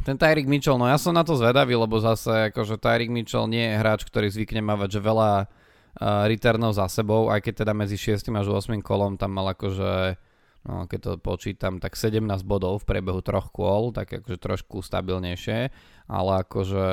[0.02, 3.62] ten Tyreek Mitchell, no ja som na to zvedavý, lebo zase akože Tyreek Mitchell nie
[3.72, 7.94] je hráč, ktorý zvykne mávať že veľa uh, returnov za sebou, aj keď teda medzi
[7.94, 10.18] 6 až 8 kolom tam mal akože
[10.66, 15.70] no, keď to počítam, tak 17 bodov v priebehu troch kôl, tak akože trošku stabilnejšie,
[16.10, 16.86] ale akože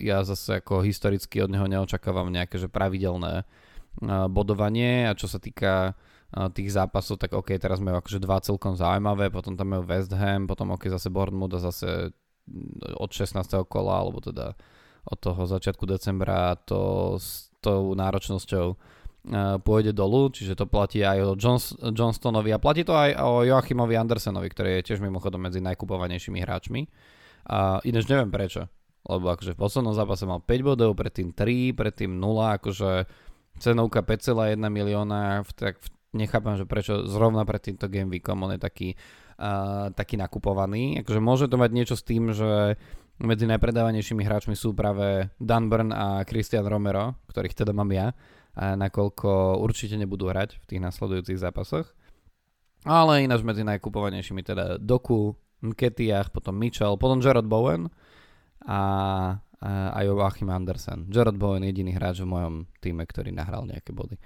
[0.00, 5.08] ja zase ako historicky od neho neočakávam nejaké že pravidelné uh, bodovanie.
[5.08, 9.28] A čo sa týka uh, tých zápasov, tak ok, teraz majú akože dva celkom zaujímavé,
[9.28, 12.12] potom tam majú West Ham, potom ok, zase Bournemouth a zase
[12.96, 13.42] od 16.
[13.66, 14.54] kola, alebo teda
[15.06, 18.76] od toho začiatku decembra to s tou náročnosťou
[19.66, 23.98] pôjde dolu, čiže to platí aj o Johns- Johnstonovi a platí to aj o Joachimovi
[23.98, 26.86] Andersenovi, ktorý je tiež mimochodom medzi najkupovanejšími hráčmi.
[27.50, 28.70] A ináč neviem prečo,
[29.06, 33.10] lebo akože v poslednom zápase mal 5 bodov, predtým 3, predtým 0, akože
[33.58, 35.82] cenovka 5,1 milióna, tak
[36.14, 38.88] nechápem, že prečo zrovna pred týmto game weekom on je taký,
[39.38, 41.00] uh, taký nakupovaný.
[41.04, 42.76] Akože môže to mať niečo s tým, že
[43.16, 48.12] medzi najpredávanejšími hráčmi sú práve Dan Burn a Christian Romero, ktorých teda mám ja,
[48.56, 51.88] a nakoľko určite nebudú hrať v tých nasledujúcich zápasoch.
[52.84, 57.88] Ale ináč medzi najkupovanejšími teda Doku, Nketiah, potom Mitchell, potom Jared Bowen
[58.62, 58.80] a,
[59.60, 61.08] a, a Joachim Andersen.
[61.08, 64.20] Jared Bowen je jediný hráč v mojom týme, ktorý nahral nejaké body.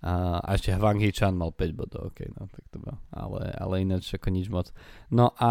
[0.00, 2.96] A, a ešte Hwang Hee-chan mal 5 bodov, okay, no, tak to bol.
[3.12, 4.72] Ale, ale ináč ako nič moc.
[5.12, 5.50] No a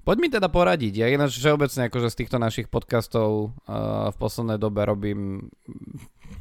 [0.00, 0.96] Poď mi teda poradiť.
[0.96, 5.52] Ja ináč všeobecne akože z týchto našich podcastov uh, v poslednej dobe robím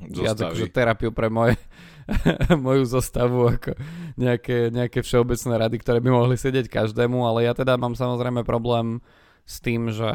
[0.09, 1.59] viac akože terapiu pre moje,
[2.65, 3.75] moju zostavu ako
[4.15, 9.03] nejaké, nejaké všeobecné rady, ktoré by mohli sedieť každému, ale ja teda mám samozrejme problém
[9.43, 10.09] s tým, že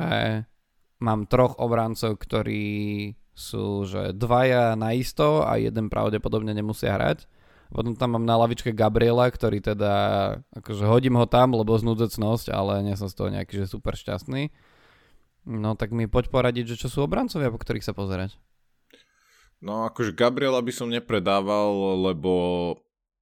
[1.04, 7.26] mám troch obrancov, ktorí sú že dvaja na isto a jeden pravdepodobne nemusia hrať
[7.74, 9.94] potom tam mám na lavičke Gabriela, ktorý teda,
[10.54, 14.54] akože hodím ho tam, lebo znudzecnosť, ale nie som z toho nejaký, že super šťastný.
[15.42, 18.38] No tak mi poď poradiť, že čo sú obrancovia, po ktorých sa pozerať.
[19.58, 22.32] No akože Gabriela by som nepredával, lebo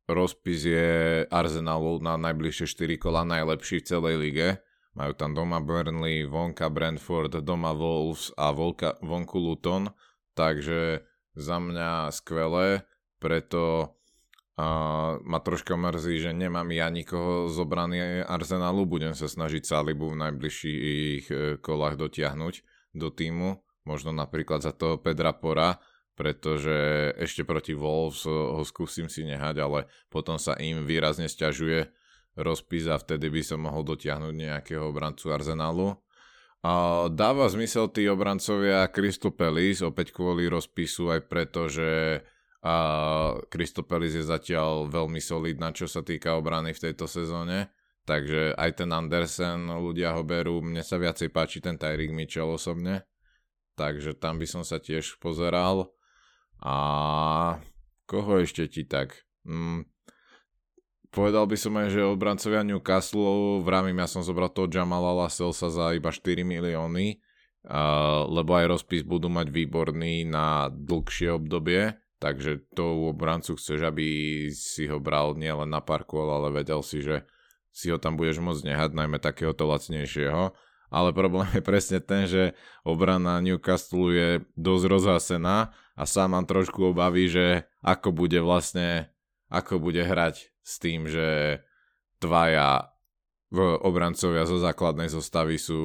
[0.04, 4.48] rozpis je Arsenalu na najbližšie 4 kola najlepší v celej lige.
[4.92, 9.88] Majú tam doma Burnley, vonka Brentford, doma Wolves a vonku Luton.
[10.32, 11.04] Takže
[11.36, 12.84] za mňa skvelé,
[13.20, 13.96] preto
[14.52, 14.68] a
[15.24, 21.24] ma troška mrzí, že nemám ja nikoho zobraný Arsenalu, budem sa snažiť Salibu v najbližších
[21.32, 22.54] e, kolách dotiahnuť
[22.92, 25.80] do týmu, možno napríklad za toho Pedra Pora,
[26.12, 31.88] pretože ešte proti Wolves ho skúsim si nehať, ale potom sa im výrazne stiažuje
[32.36, 35.96] rozpis a vtedy by som mohol dotiahnuť nejakého obrancu Arsenalu.
[37.10, 38.86] Dáva zmysel tí obrancovia
[39.34, 42.22] Palace, opäť kvôli rozpisu, aj preto, že
[43.50, 47.74] Kristopelis je zatiaľ veľmi solidná, čo sa týka obrany v tejto sezóne.
[48.02, 53.06] Takže aj ten Andersen, ľudia ho berú, mne sa viacej páči ten Tyreek Mitchell osobne.
[53.74, 55.90] Takže tam by som sa tiež pozeral.
[56.62, 57.58] A
[58.06, 59.26] koho ešte ti tak?
[59.42, 59.86] Hmm.
[61.12, 65.92] Povedal by som aj, že obrancovia Newcastle, vravím, ja som zobral toho Jamala Lasselsa za
[65.92, 67.20] iba 4 milióny,
[67.68, 74.06] uh, lebo aj rozpis budú mať výborný na dlhšie obdobie Takže to obrancu chceš, aby
[74.54, 77.26] si ho bral nielen na parku, ale vedel si, že
[77.74, 80.54] si ho tam budeš môcť nehať, najmä takéhoto lacnejšieho.
[80.94, 82.54] Ale problém je presne ten, že
[82.86, 89.10] obrana Newcastle je dosť rozhásená a sám mám trošku obavy, že ako bude vlastne,
[89.50, 91.60] ako bude hrať s tým, že
[92.22, 92.94] dvaja
[93.84, 95.80] obrancovia zo základnej zostavy sú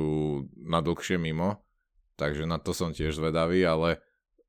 [0.56, 1.66] na dlhšie mimo.
[2.18, 4.02] Takže na to som tiež zvedavý, ale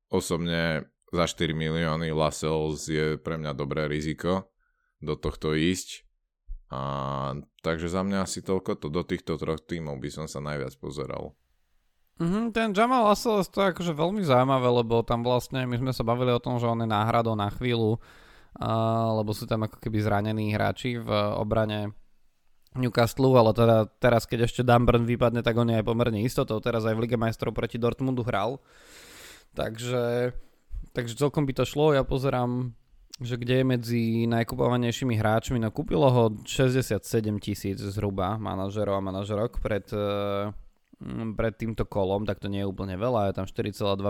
[0.09, 4.49] osobne za 4 milióny Lascelles je pre mňa dobré riziko
[5.01, 6.05] do tohto ísť.
[6.69, 7.33] A,
[7.65, 11.33] takže za mňa asi toľko to do týchto troch tímov by som sa najviac pozeral.
[12.19, 16.03] Mm-hmm, ten Jamal Lascelles to je akože veľmi zaujímavé, lebo tam vlastne my sme sa
[16.03, 18.03] bavili o tom, že on je náhradou na chvíľu,
[19.15, 21.95] lebo sú tam ako keby zranení hráči v obrane
[22.77, 26.61] Newcastle, ale teda teraz keď ešte Dunburn vypadne, tak on je aj pomerne istotou.
[26.61, 28.61] Teraz aj v Lige majstrov proti Dortmundu hral.
[29.57, 30.35] Takže
[30.93, 31.95] takže celkom by to šlo.
[31.95, 32.75] Ja pozerám,
[33.19, 35.59] že kde je medzi najkupovanejšími hráčmi.
[35.59, 37.03] No kúpilo ho 67
[37.43, 40.51] tisíc zhruba manažerov a manažerok pred, eh,
[41.39, 43.31] pred týmto kolom, tak to nie je úplne veľa.
[43.31, 44.03] Je tam 4,2%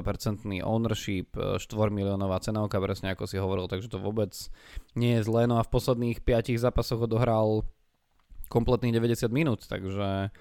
[0.65, 4.33] ownership, 4 eh, miliónová cenovka, presne ako si hovoril, takže to vôbec
[4.97, 5.45] nie je zlé.
[5.45, 7.69] No a v posledných 5 zápasoch odohral
[8.49, 10.33] kompletných 90 minút, takže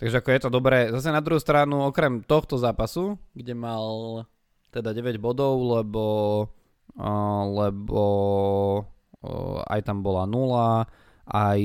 [0.00, 0.88] Takže ako je to dobré.
[0.88, 3.84] Zase na druhú stranu, okrem tohto zápasu, kde mal
[4.72, 6.04] teda 9 bodov, lebo,
[7.60, 8.04] lebo
[9.20, 10.88] uh, aj tam bola 0,
[11.30, 11.62] aj,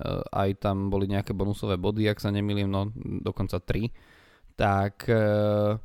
[0.00, 2.88] uh, aj tam boli nejaké bonusové body, ak sa nemýlim, no
[3.20, 3.92] dokonca 3,
[4.56, 5.76] tak uh,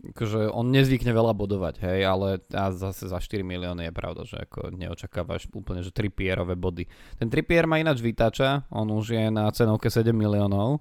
[0.00, 4.36] akože on nezvykne veľa bodovať, hej, ale a zase za 4 milióny je pravda, že
[4.40, 6.88] ako neočakávaš úplne, že Trippierové body.
[7.20, 10.80] Ten Trippier má ináč vytača, on už je na cenovke 7 miliónov,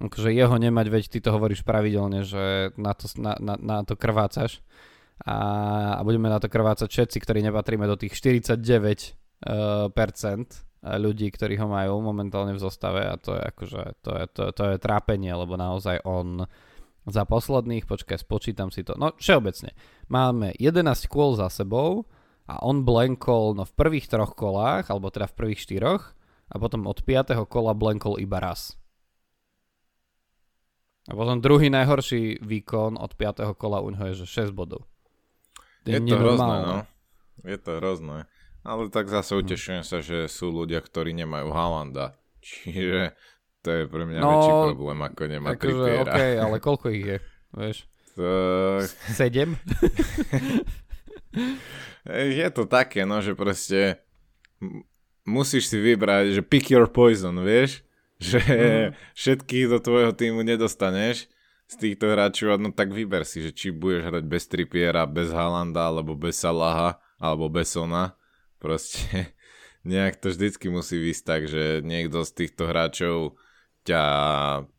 [0.00, 3.96] akože jeho nemať, veď ty to hovoríš pravidelne, že na to, na, na, na to
[3.96, 4.60] krvácaš.
[5.24, 9.16] A, a budeme na to krvácať všetci, ktorí nepatríme do tých 49%
[9.48, 14.24] uh, percent ľudí, ktorí ho majú momentálne v zostave a to je akože, to je,
[14.30, 16.44] to, to je trápenie, lebo naozaj on
[17.06, 19.72] za posledných, počkaj, spočítam si to, no všeobecne,
[20.10, 22.06] máme 11 kôl za sebou
[22.46, 26.14] a on blankol no v prvých troch kolách, alebo teda v prvých štyroch
[26.50, 27.34] a potom od 5.
[27.50, 28.78] kola blankol iba raz.
[31.06, 33.54] A potom druhý najhorší výkon od 5.
[33.54, 34.82] kola u neho je, že 6 bodov.
[35.86, 36.76] To je, je to hrozné, no.
[37.46, 38.26] Je to hrozné.
[38.66, 39.38] Ale tak zase hm.
[39.46, 42.18] utešujem sa, že sú ľudia, ktorí nemajú Halanda.
[42.46, 43.14] Čiže
[43.62, 46.12] To je pre mňa no, väčší problém, ako nemá akože, Trippiera.
[46.14, 47.18] OK, ale koľko ich je,
[47.54, 47.78] vieš?
[48.14, 48.26] To...
[49.12, 49.58] Sedem?
[52.38, 54.02] je to také, no, že proste
[55.26, 57.82] musíš si vybrať, že pick your poison, vieš?
[58.16, 58.88] Že mm.
[59.12, 61.28] všetkých do tvojho týmu nedostaneš
[61.66, 65.90] z týchto hráčov, no tak vyber si, že či budeš hrať bez Trippiera, bez Halanda,
[65.90, 68.14] alebo bez Salaha, alebo bez Sona.
[68.58, 69.32] Proste
[69.86, 73.38] nejak to vždycky musí výsť tak, že niekto z týchto hráčov
[73.86, 74.04] ťa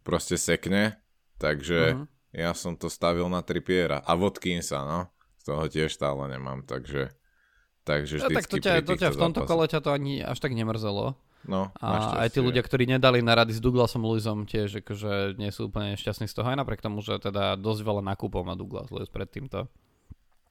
[0.04, 1.00] proste sekne,
[1.40, 2.06] takže mm.
[2.36, 5.08] ja som to stavil na Trippiera a Watkinsa, no.
[5.40, 7.16] Z toho tiež stále nemám, takže
[7.88, 10.44] takže vždycky ja, tak to ťa, to ťa v tomto kole ťa to ani až
[10.44, 11.16] tak nemrzelo.
[11.48, 15.48] No, a aj tí ľudia, ktorí nedali na rady s Douglasom Luisom tiež akože nie
[15.56, 18.92] sú úplne šťastní z toho, aj napriek tomu, že teda dosť veľa nakúpov má Douglas
[18.92, 19.72] Luis pred týmto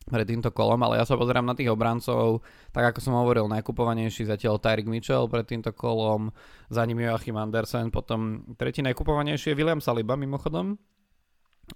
[0.07, 4.31] pred týmto kolom, ale ja sa pozerám na tých obrancov, tak ako som hovoril, najkupovanejší
[4.31, 6.31] zatiaľ Tyrik Mitchell pred týmto kolom,
[6.71, 10.79] za ním Joachim Andersen, potom tretí najkupovanejší je William Saliba mimochodom.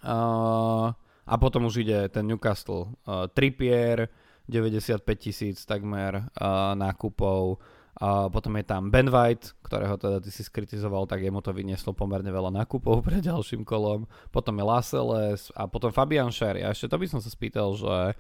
[0.06, 0.94] Uh,
[1.26, 2.94] a potom už ide ten Newcastle.
[3.02, 4.06] Uh, Trippier,
[4.46, 7.58] 95 tisíc takmer uh, nákupov,
[8.00, 11.92] a potom je tam Ben White, ktorého teda ty si skritizoval, tak jemu to vynieslo
[11.92, 14.08] pomerne veľa nákupov pre ďalším kolom.
[14.32, 16.56] Potom je Lascelles a potom Fabian Scher.
[16.56, 18.16] Ja ešte to by som sa spýtal, že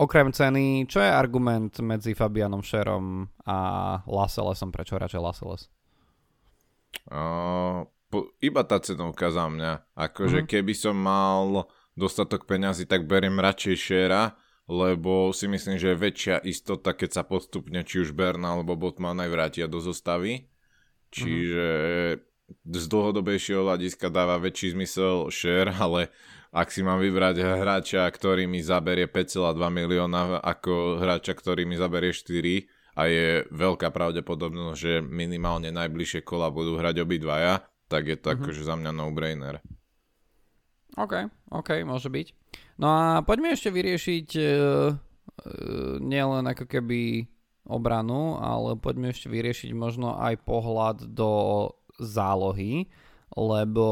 [0.00, 3.58] okrem ceny, čo je argument medzi Fabianom Scherom a
[4.08, 4.72] Lascellesom?
[4.72, 5.68] Prečo radšej Lascelles?
[7.12, 9.92] Uh, po, iba tá cenovka za mňa.
[9.92, 10.52] Akože mm-hmm.
[10.56, 14.32] keby som mal dostatok peňazí, tak beriem radšej Schera,
[14.66, 19.18] lebo si myslím, že je väčšia istota, keď sa postupne či už Berna alebo Botman
[19.22, 20.50] aj vrátia do zostavy.
[21.14, 21.66] Čiže
[22.18, 22.74] mm-hmm.
[22.74, 26.10] z dlhodobejšieho hľadiska dáva väčší zmysel share, ale
[26.50, 32.10] ak si mám vybrať hráča, ktorý mi zaberie 5,2 milióna ako hráča, ktorý mi zaberie
[32.10, 38.34] 4 a je veľká pravdepodobnosť, že minimálne najbližšie kola budú hrať obidvaja, tak je to
[38.34, 38.42] mm-hmm.
[38.42, 39.62] akože za mňa no-brainer.
[40.96, 42.26] OK, OK, môže byť.
[42.76, 47.24] No a poďme ešte vyriešiť uh, uh, nielen ako keby
[47.66, 51.30] obranu, ale poďme ešte vyriešiť možno aj pohľad do
[51.98, 52.86] zálohy,
[53.34, 53.86] lebo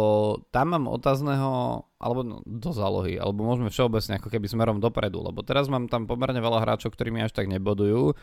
[0.54, 5.42] tam mám otázneho, alebo no, do zálohy, alebo môžeme všeobecne ako keby smerom dopredu, lebo
[5.42, 8.14] teraz mám tam pomerne veľa hráčov, ktorí mi až tak nebodujú.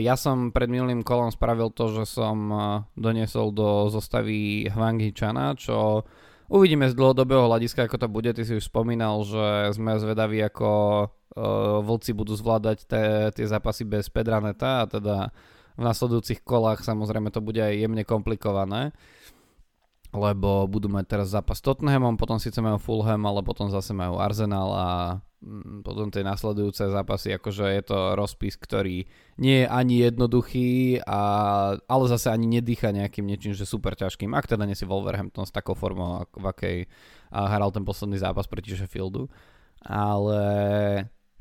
[0.00, 2.52] Ja som pred minulým kolom spravil to, že som
[2.98, 5.00] doniesol do zostavy Hwang
[5.56, 6.04] čo
[6.48, 8.30] Uvidíme z dlhodobého hľadiska, ako to bude.
[8.36, 10.68] Ty si už spomínal, že sme zvedaví, ako
[11.04, 15.32] uh, vlci budú zvládať te, tie zápasy bez Pedraneta a teda
[15.74, 18.94] v nasledujúcich kolách samozrejme to bude aj jemne komplikované
[20.14, 24.22] lebo budú mať teraz zápas s Tottenhamom, potom síce majú Fulham, ale potom zase majú
[24.22, 24.88] Arsenal a
[25.42, 29.10] mm, potom tie nasledujúce zápasy, akože je to rozpis, ktorý
[29.42, 31.20] nie je ani jednoduchý, a,
[31.76, 35.52] ale zase ani nedýcha nejakým niečím, že super ťažkým, ak teda nie si Wolverhampton s
[35.52, 36.76] takou formou, v akej
[37.34, 39.26] hral ten posledný zápas proti Sheffieldu.
[39.84, 40.40] Ale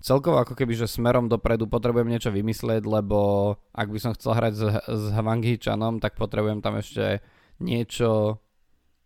[0.03, 4.53] celkovo ako keby, že smerom dopredu potrebujem niečo vymyslieť, lebo ak by som chcel hrať
[4.57, 7.23] s, s Hwanghičanom, tak potrebujem tam ešte
[7.63, 8.41] niečo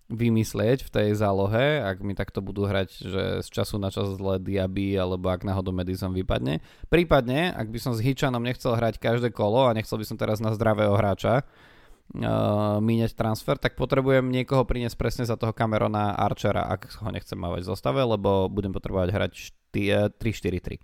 [0.07, 4.39] vymyslieť v tej zálohe, ak mi takto budú hrať, že z času na čas zle
[4.39, 6.63] Diaby, alebo ak náhodou Madison vypadne.
[6.87, 10.39] Prípadne, ak by som s Hičanom nechcel hrať každé kolo a nechcel by som teraz
[10.39, 16.71] na zdravého hráča uh, míňať transfer, tak potrebujem niekoho priniesť presne za toho Camerona Archera,
[16.71, 19.33] ak ho nechcem mávať v zostave, lebo budem potrebovať hrať
[19.75, 20.79] 3-4-3.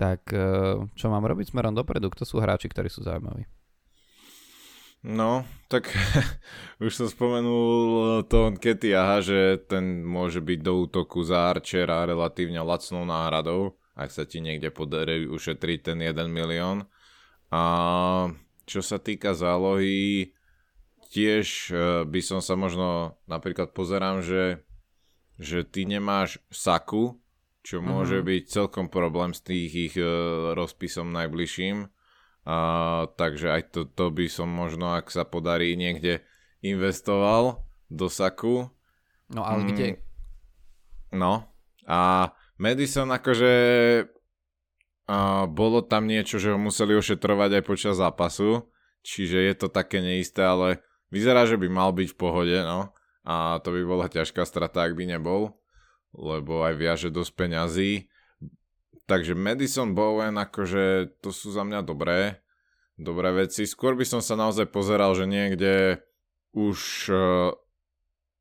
[0.00, 2.08] Tak uh, čo mám robiť smerom dopredu?
[2.08, 3.44] Kto sú hráči, ktorí sú zaujímaví?
[5.02, 5.90] No, tak
[6.84, 8.54] už som spomenul to
[8.94, 14.38] aha, že ten môže byť do útoku za Archera relatívne lacnou náhradou, ak sa ti
[14.38, 16.86] niekde podarí ušetriť ten 1 milión.
[17.50, 17.62] A
[18.62, 20.30] čo sa týka zálohy,
[21.10, 24.62] tiež e, by som sa možno napríklad pozerám, že,
[25.36, 27.18] že ty nemáš saku,
[27.66, 28.30] čo môže mm-hmm.
[28.32, 30.06] byť celkom problém s tých ich e,
[30.54, 31.90] rozpisom najbližším
[32.42, 32.56] a,
[33.14, 36.26] takže aj to, to by som možno, ak sa podarí, niekde
[36.58, 38.66] investoval do saku.
[39.30, 39.86] No ale mm, kde?
[41.14, 41.46] No.
[41.86, 43.54] A Madison akože
[45.06, 48.66] a, bolo tam niečo, že ho museli ošetrovať aj počas zápasu,
[49.06, 50.82] čiže je to také neisté, ale
[51.14, 52.90] vyzerá, že by mal byť v pohode, no.
[53.22, 55.54] A to by bola ťažká strata, ak by nebol,
[56.10, 58.11] lebo aj viaže dosť peňazí
[59.10, 62.38] Takže Madison Bowen, akože to sú za mňa dobré,
[62.94, 63.66] dobré veci.
[63.66, 66.04] Skôr by som sa naozaj pozeral, že niekde
[66.54, 66.78] už
[67.10, 67.50] uh,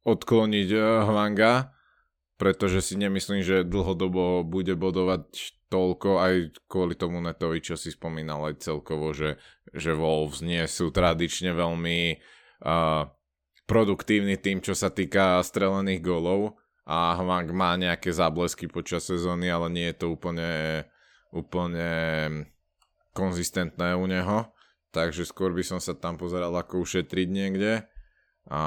[0.06, 1.74] odkloniť uh, Hwanga,
[2.38, 6.34] pretože si nemyslím, že dlhodobo bude bodovať toľko aj
[6.68, 9.40] kvôli tomu netovi, čo si spomínal aj celkovo, že,
[9.72, 12.20] že Wolves nie sú tradične veľmi
[12.62, 13.08] uh,
[13.66, 16.60] produktívny tým, čo sa týka strelených golov
[16.92, 20.84] a Hwang má nejaké záblesky počas sezóny, ale nie je to úplne,
[21.32, 21.88] úplne
[23.16, 24.52] konzistentné u neho.
[24.92, 27.88] Takže skôr by som sa tam pozeral, ako ušetriť niekde.
[28.52, 28.62] A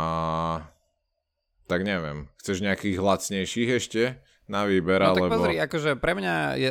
[1.68, 4.02] tak neviem, chceš nejakých lacnejších ešte
[4.48, 5.28] na výber, no, alebo...
[5.28, 6.70] tak pozri, akože pre mňa, je,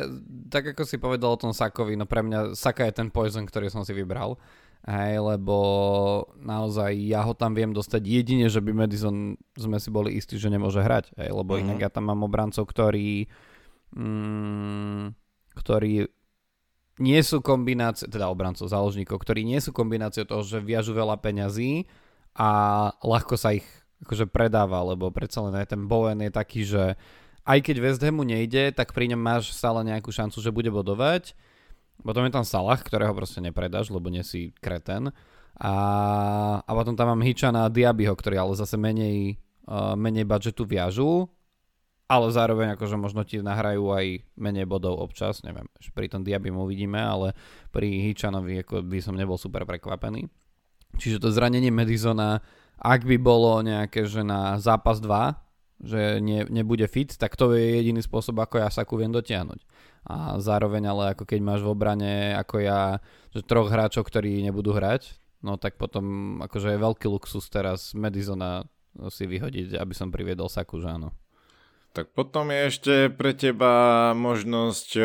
[0.50, 3.70] tak ako si povedal o tom Sakovi, no pre mňa Saka je ten poison, ktorý
[3.70, 4.38] som si vybral.
[4.84, 5.56] Hej, lebo
[6.36, 10.52] naozaj ja ho tam viem dostať jedine, že by Madison sme si boli istí, že
[10.52, 11.16] nemôže hrať.
[11.16, 11.64] Hej, lebo mm-hmm.
[11.64, 13.24] inak ja tam mám obrancov, ktorí
[13.96, 15.16] mm,
[15.56, 16.04] ktorí
[17.00, 21.88] nie sú kombinácie, teda obrancov, záložníkov, ktorí nie sú kombináciou toho, že viažu veľa peňazí
[22.36, 22.50] a
[23.00, 23.66] ľahko sa ich
[24.04, 27.00] akože predáva, lebo predsa len aj ten Bowen je taký, že
[27.48, 31.32] aj keď West Hamu nejde, tak pri ňom máš stále nejakú šancu, že bude bodovať
[32.04, 35.10] potom je tam Salah, ktorého proste nepredáš, lebo nie si kreten.
[35.56, 35.74] A,
[36.60, 41.30] a potom tam mám Hičana a Diabyho, ktorí ale zase menej, uh, menej budžetu viažú,
[42.04, 45.64] ale zároveň akože možno ti nahrajú aj menej bodov občas, neviem,
[45.96, 47.32] pri tom Diabym uvidíme, ale
[47.72, 50.28] pri Hičanovi ako by som nebol super prekvapený.
[51.00, 52.44] Čiže to zranenie Madisona,
[52.78, 57.82] ak by bolo nejaké, že na zápas 2, že ne, nebude fit, tak to je
[57.82, 59.60] jediný spôsob, ako ja sa viem dotiahnuť.
[60.04, 63.00] A zároveň ale ako keď máš v obrane ako ja,
[63.32, 68.68] že troch hráčov, ktorí nebudú hrať, no tak potom akože je veľký luxus teraz Madisona
[69.10, 71.10] si vyhodiť, aby som priviedol Saku, že áno.
[71.94, 75.02] Tak potom je ešte pre teba možnosť, e,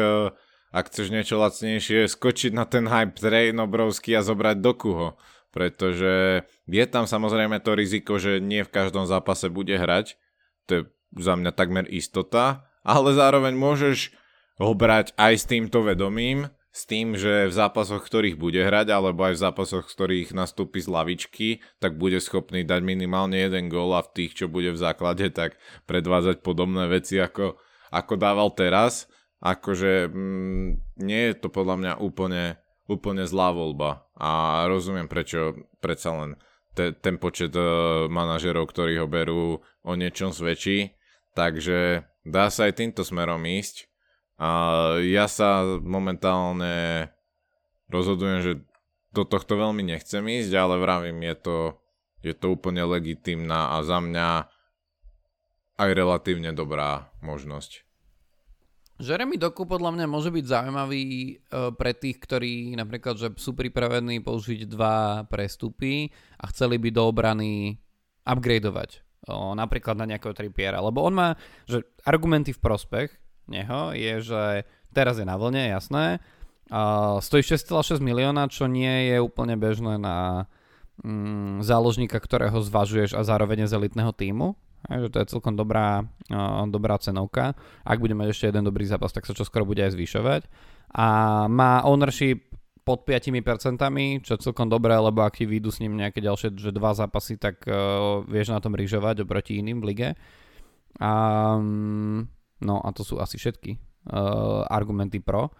[0.73, 5.17] ak chceš niečo lacnejšie, skočiť na ten hype train obrovský a zobrať Dokuho.
[5.49, 10.17] Pretože je tam samozrejme to riziko, že nie v každom zápase bude hrať,
[10.69, 10.81] to je
[11.17, 14.13] za mňa takmer istota, ale zároveň môžeš
[14.59, 19.25] ho brať aj s týmto vedomím, s tým, že v zápasoch, ktorých bude hrať, alebo
[19.25, 21.47] aj v zápasoch, ktorých nastúpi z lavičky,
[21.81, 25.57] tak bude schopný dať minimálne jeden gól a v tých, čo bude v základe, tak
[25.89, 27.57] predvádzať podobné veci, ako,
[27.89, 29.09] ako dával teraz.
[29.39, 36.11] Akože mm, nie je to podľa mňa úplne, úplne zlá voľba a rozumiem, prečo predsa
[36.11, 36.35] len
[36.75, 40.95] te, ten počet uh, manažerov, ktorí ho berú, o niečom svedčí.
[41.33, 43.89] Takže dá sa aj týmto smerom ísť.
[44.39, 44.49] A
[45.03, 47.11] ja sa momentálne
[47.91, 48.53] rozhodujem, že
[49.11, 51.57] do tohto veľmi nechcem ísť, ale vravím, je to,
[52.23, 54.47] je to úplne legitimná a za mňa
[55.79, 57.83] aj relatívne dobrá možnosť.
[58.99, 61.33] Jeremy Doku podľa mňa môže byť zaujímavý e,
[61.71, 67.79] pre tých, ktorí napríklad že sú pripravení použiť dva prestupy a chceli by do obrany
[68.27, 69.07] upgradeovať.
[69.31, 70.83] O, napríklad na nejakého tripiera.
[70.83, 71.29] Lebo on má,
[71.63, 73.09] že argumenty v prospech
[73.49, 74.43] neho je, že
[74.93, 76.21] teraz je na vlne, jasné.
[76.69, 80.45] A stojí 6,6 milióna, čo nie je úplne bežné na
[81.01, 84.53] mm, záložníka, ktorého zvažuješ a zároveň z elitného týmu.
[84.85, 87.57] Takže to je celkom dobrá, uh, dobrá cenovka.
[87.83, 90.41] Ak bude mať ešte jeden dobrý zápas, tak sa čo skoro bude aj zvyšovať.
[90.95, 91.07] A
[91.51, 92.47] má ownership
[92.87, 93.77] pod 5%,
[94.23, 97.35] čo je celkom dobré, lebo ak ti vyjdú s ním nejaké ďalšie že dva zápasy,
[97.35, 100.09] tak uh, vieš na tom rýžovať oproti iným v lige.
[100.97, 102.31] Um,
[102.63, 103.79] no a to sú asi všetky
[104.11, 105.51] uh, argumenty pro.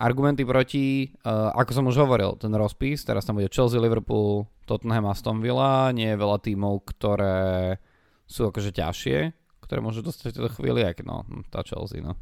[0.00, 5.12] Argumenty proti, uh, ako som už hovoril, ten rozpis, teraz tam bude Chelsea, Liverpool, Tottenham,
[5.12, 7.76] Aston Villa, nie je veľa tímov, ktoré
[8.24, 9.18] sú akože ťažšie,
[9.60, 12.16] ktoré môžu dostať v tejto chvíli, ak no, tá Chelsea, no.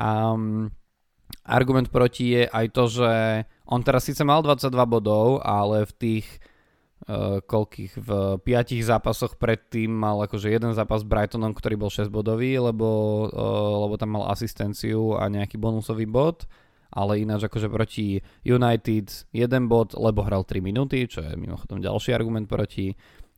[0.00, 0.72] Um,
[1.44, 3.12] argument proti je aj to, že
[3.68, 6.26] on teraz síce mal 22 bodov, ale v tých
[7.44, 12.56] koľkých, v piatich zápasoch predtým mal akože jeden zápas s Brightonom, ktorý bol 6 bodový,
[12.56, 12.88] lebo,
[13.28, 16.48] uh, lebo tam mal asistenciu a nejaký bonusový bod
[16.94, 22.14] ale ináč akože proti United jeden bod, lebo hral 3 minúty, čo je mimochodom ďalší
[22.14, 22.94] argument proti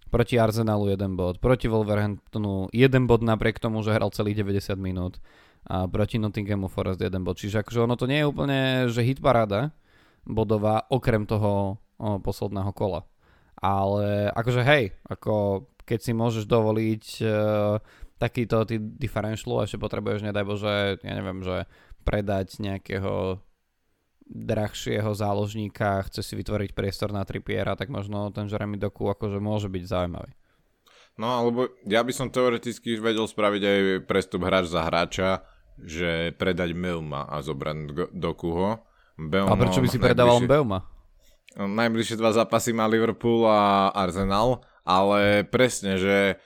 [0.06, 5.18] proti Arsenalu jeden bod, proti Wolverhamptonu jeden bod napriek tomu, že hral celých 90 minút
[5.66, 7.42] a proti Nottinghamu Forest jeden bod.
[7.42, 9.74] Čiže akože ono to nie je úplne, že hit paráda
[10.22, 13.02] bodová, okrem toho o, posledného kola.
[13.66, 17.26] Ale akože hej, ako keď si môžeš dovoliť e,
[18.22, 21.66] takýto ty differential, ešte potrebuješ, nedaj Bože, ja neviem, že
[22.06, 23.42] predať nejakého
[24.26, 29.66] drahšieho záložníka, chce si vytvoriť priestor na tripiera, tak možno ten Jeremy Doku akože môže
[29.70, 30.30] byť zaujímavý.
[31.16, 35.28] No alebo ja by som teoreticky vedel spraviť aj prestup hráč za hráča,
[35.80, 38.82] že predať Melma a zobrať Dokuho.
[39.16, 40.95] Beum, a prečo by si predával Beuma?
[41.56, 46.36] Najbližšie dva zápasy má Liverpool a Arsenal, ale presne, že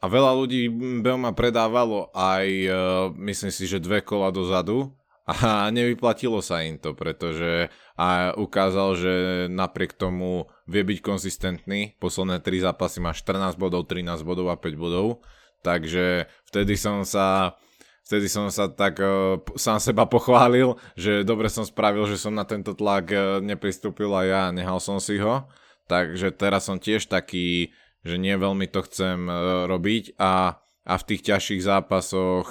[0.00, 0.68] a veľa ľudí
[1.00, 2.74] Beuma predávalo aj, uh,
[3.16, 4.92] myslím si, že dve kola dozadu
[5.26, 7.66] A nevyplatilo sa im to, pretože
[7.98, 9.14] a ukázal, že
[9.50, 11.98] napriek tomu vie byť konzistentný.
[11.98, 15.26] Posledné 3 zápasy má 14 bodov, 13 bodov a 5 bodov.
[15.66, 17.58] Takže vtedy som sa
[18.06, 22.46] vtedy som sa tak uh, sám seba pochválil, že dobre som spravil, že som na
[22.46, 25.50] tento tlak uh, nepristúpil a ja nehal som si ho.
[25.90, 27.74] Takže teraz som tiež taký,
[28.06, 32.48] že nie veľmi to chcem uh, robiť a, a v tých ťažších zápasoch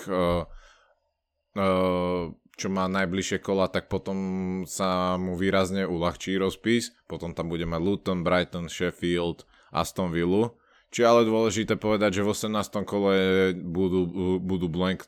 [2.55, 4.17] čo má najbližšie kola, tak potom
[4.63, 6.95] sa mu výrazne uľahčí rozpis.
[7.07, 9.43] Potom tam budeme Luton, Brighton, Sheffield,
[9.75, 10.55] Aston Villa.
[10.93, 12.85] Či ale dôležité povedať, že v 18.
[12.87, 13.15] kole
[13.57, 14.07] budú,
[14.39, 15.05] budú blank,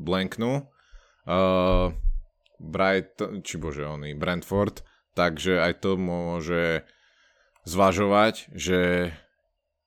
[0.00, 0.66] blanknú.
[1.24, 1.94] Uh,
[2.58, 4.82] Brighton, či bože oni, Brentford.
[5.14, 6.82] Takže aj to môže
[7.64, 9.12] zvažovať, že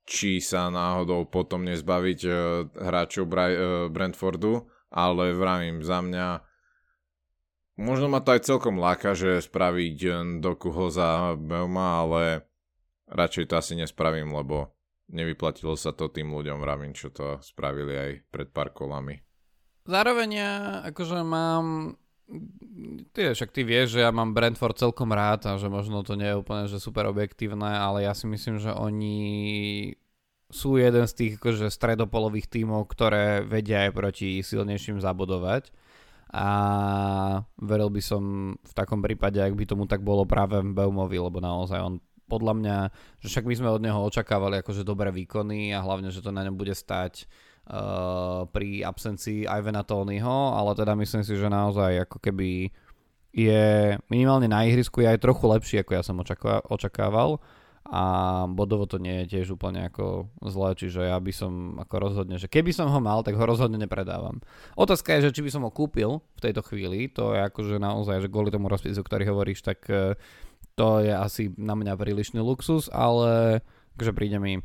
[0.07, 2.33] či sa náhodou potom nezbaviť uh,
[2.71, 6.47] hráčov Bri- uh, Brentfordu, ale vravím za mňa
[7.77, 9.97] Možno ma to aj celkom láka, že spraviť
[10.41, 12.49] doku ho za Belma, ale
[13.05, 14.73] radšej to asi nespravím, lebo
[15.11, 19.19] nevyplatilo sa to tým ľuďom, vravím, čo to spravili aj pred pár kolami.
[19.87, 20.51] Zároveň ja
[20.83, 21.95] akože mám
[23.15, 26.27] ty, však ty vieš, že ja mám Brentford celkom rád a že možno to nie
[26.27, 29.17] je úplne že super objektívne, ale ja si myslím, že oni
[30.51, 35.71] sú jeden z tých akože stredopolových tímov, ktoré vedia aj proti silnejším zabudovať
[36.31, 36.47] a
[37.59, 38.23] veril by som
[38.59, 42.53] v takom prípade, ak by tomu tak bolo práve v Beumovi, lebo naozaj on podľa
[42.59, 42.77] mňa,
[43.23, 46.43] že však my sme od neho očakávali akože dobré výkony a hlavne, že to na
[46.43, 47.25] ňom bude stať
[47.71, 52.69] uh, pri absencii Ivana Tonyho, ale teda myslím si, že naozaj ako keby
[53.31, 56.19] je minimálne na ihrisku je aj trochu lepší, ako ja som
[56.67, 57.39] očakával
[57.87, 58.03] a
[58.51, 62.51] bodovo to nie je tiež úplne ako zlé, čiže ja by som ako rozhodne, že
[62.51, 64.43] keby som ho mal, tak ho rozhodne nepredávam.
[64.75, 68.27] Otázka je, že či by som ho kúpil v tejto chvíli, to je akože naozaj,
[68.27, 70.19] že kvôli tomu rozpisu, ktorý hovoríš, tak e,
[70.77, 73.59] to je asi na mňa prílišný luxus, ale
[73.97, 74.61] akože príde mi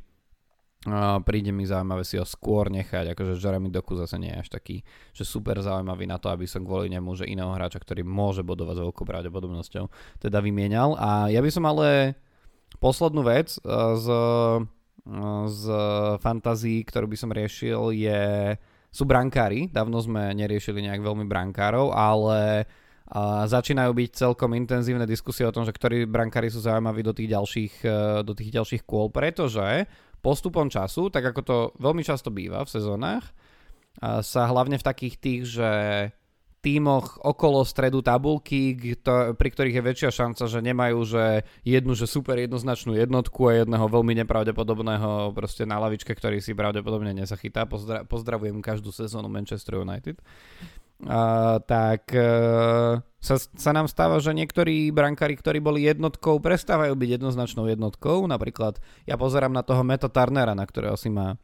[0.82, 4.48] Uh, príde mi zaujímavé si ho skôr nechať, akože Jeremy Doku zase nie je až
[4.50, 4.82] taký,
[5.14, 8.74] že super zaujímavý na to, aby som kvôli nemu, že iného hráča, ktorý môže bodovať
[8.74, 9.86] s veľkou pravdepodobnosťou,
[10.18, 10.98] teda vymienial.
[10.98, 12.18] A ja by som ale
[12.80, 15.64] Poslednú vec eh, z, eh, z
[16.22, 18.22] fantazí, ktorú by som riešil, je,
[18.88, 19.68] sú brankári.
[19.68, 22.64] Dávno sme neriešili nejak veľmi brankárov, ale
[23.12, 27.28] a začínajú byť celkom intenzívne diskusie o tom, že ktorí brankári sú zaujímaví do tých
[27.28, 27.74] ďalších,
[28.24, 29.84] do tých ďalších kôl, pretože
[30.24, 33.36] postupom času, tak ako to veľmi často býva v sezónach,
[34.00, 35.70] sa hlavne v takých tých, že
[36.62, 38.78] tímoch okolo stredu tabulky,
[39.34, 41.24] pri ktorých je väčšia šanca, že nemajú že
[41.66, 47.12] jednu že super jednoznačnú jednotku a jedného veľmi nepravdepodobného proste na lavičke, ktorý si pravdepodobne
[47.18, 47.66] nezachytá.
[47.66, 50.22] Pozdra- pozdravujem každú sezónu Manchester United.
[51.66, 57.66] Tak uh, sa, sa nám stáva, že niektorí brankári, ktorí boli jednotkou, prestávajú byť jednoznačnou
[57.66, 58.22] jednotkou.
[58.30, 61.34] Napríklad ja pozerám na toho Meta Turnera, na ktorého si ma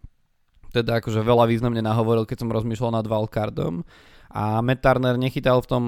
[0.70, 3.82] teda akože veľa významne nahovoril, keď som rozmýšľal nad wildcardom.
[4.28, 5.84] A Matt Turner nechytal v tom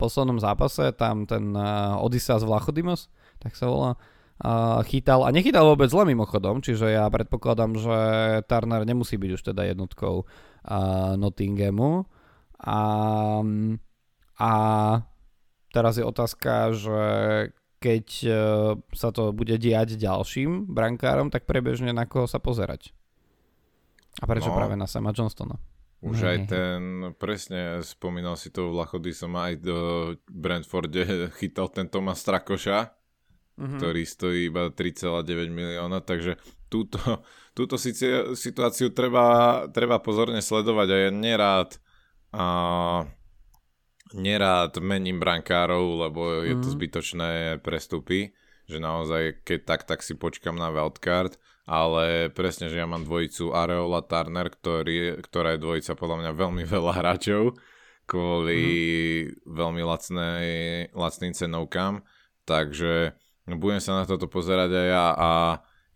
[0.00, 3.12] poslednom zápase, tam ten uh, Odysseus Vlachodimos,
[3.44, 3.90] tak sa volá,
[4.40, 7.98] uh, chytal a nechytal vôbec zle mimochodom, čiže ja predpokladám, že
[8.48, 12.08] Turner nemusí byť už teda jednotkou uh, Nottinghamu.
[12.64, 12.80] A,
[14.40, 14.52] a
[15.70, 17.02] teraz je otázka, že
[17.84, 18.34] keď uh,
[18.96, 22.96] sa to bude diať ďalším brankárom, tak prebežne na koho sa pozerať.
[24.22, 24.56] A prečo no.
[24.56, 25.60] práve na Sama Johnstona?
[26.04, 26.80] Už aj ten,
[27.16, 29.78] presne spomínal si to v Lachody, som aj do
[30.28, 31.04] Brentforde
[31.40, 32.92] chytal ten Tomas Strakoša,
[33.56, 33.78] mm-hmm.
[33.80, 36.36] ktorý stojí iba 3,9 milióna, takže
[36.68, 37.00] túto,
[37.56, 37.80] túto
[38.36, 41.80] situáciu treba, treba pozorne sledovať a ja nerád
[42.34, 42.46] a
[44.10, 46.74] nerád mením brankárov, lebo je to mhm.
[46.74, 47.30] zbytočné
[47.62, 48.34] prestupy,
[48.66, 53.56] že naozaj keď tak, tak si počkam na wildcard ale presne, že ja mám dvojicu
[53.56, 57.56] Areola Turner, ktorý, ktorá je dvojica podľa mňa veľmi veľa hráčov
[58.04, 58.64] kvôli
[59.24, 59.48] mm.
[59.48, 60.48] veľmi lacnej,
[60.92, 62.04] lacným cenovkám,
[62.44, 63.16] takže
[63.48, 65.30] budem sa na toto pozerať aj ja a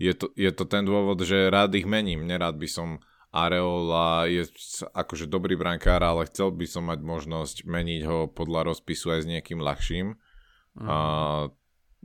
[0.00, 4.48] je to, je to ten dôvod, že rád ich mením, nerád by som Areola je
[4.96, 9.30] akože dobrý brankár, ale chcel by som mať možnosť meniť ho podľa rozpisu aj s
[9.30, 10.16] niekým ľahším.
[10.80, 10.86] Mm.
[10.88, 10.98] A,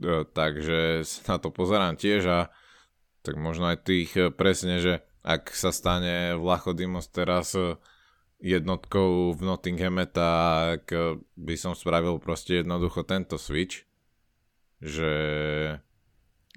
[0.04, 2.40] e, takže na to pozerám tiež a
[3.24, 7.80] tak možno aj tých eh, presne, že ak sa stane Vlachodimos teraz eh,
[8.44, 10.92] jednotkou v Nottinghame, tak
[11.32, 13.88] by som spravil proste jednoducho tento switch,
[14.84, 15.16] že,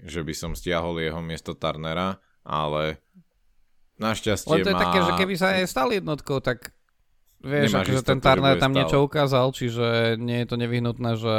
[0.03, 2.99] že by som stiahol jeho miesto Turnera, ale
[3.97, 4.83] našťastie Len to je má...
[4.87, 6.73] také, že keby sa aj stal jednotkou, tak
[7.41, 8.77] vieš, Nemáš akože ten Turner tam stále.
[8.81, 11.37] niečo ukázal, čiže nie je to nevyhnutné, že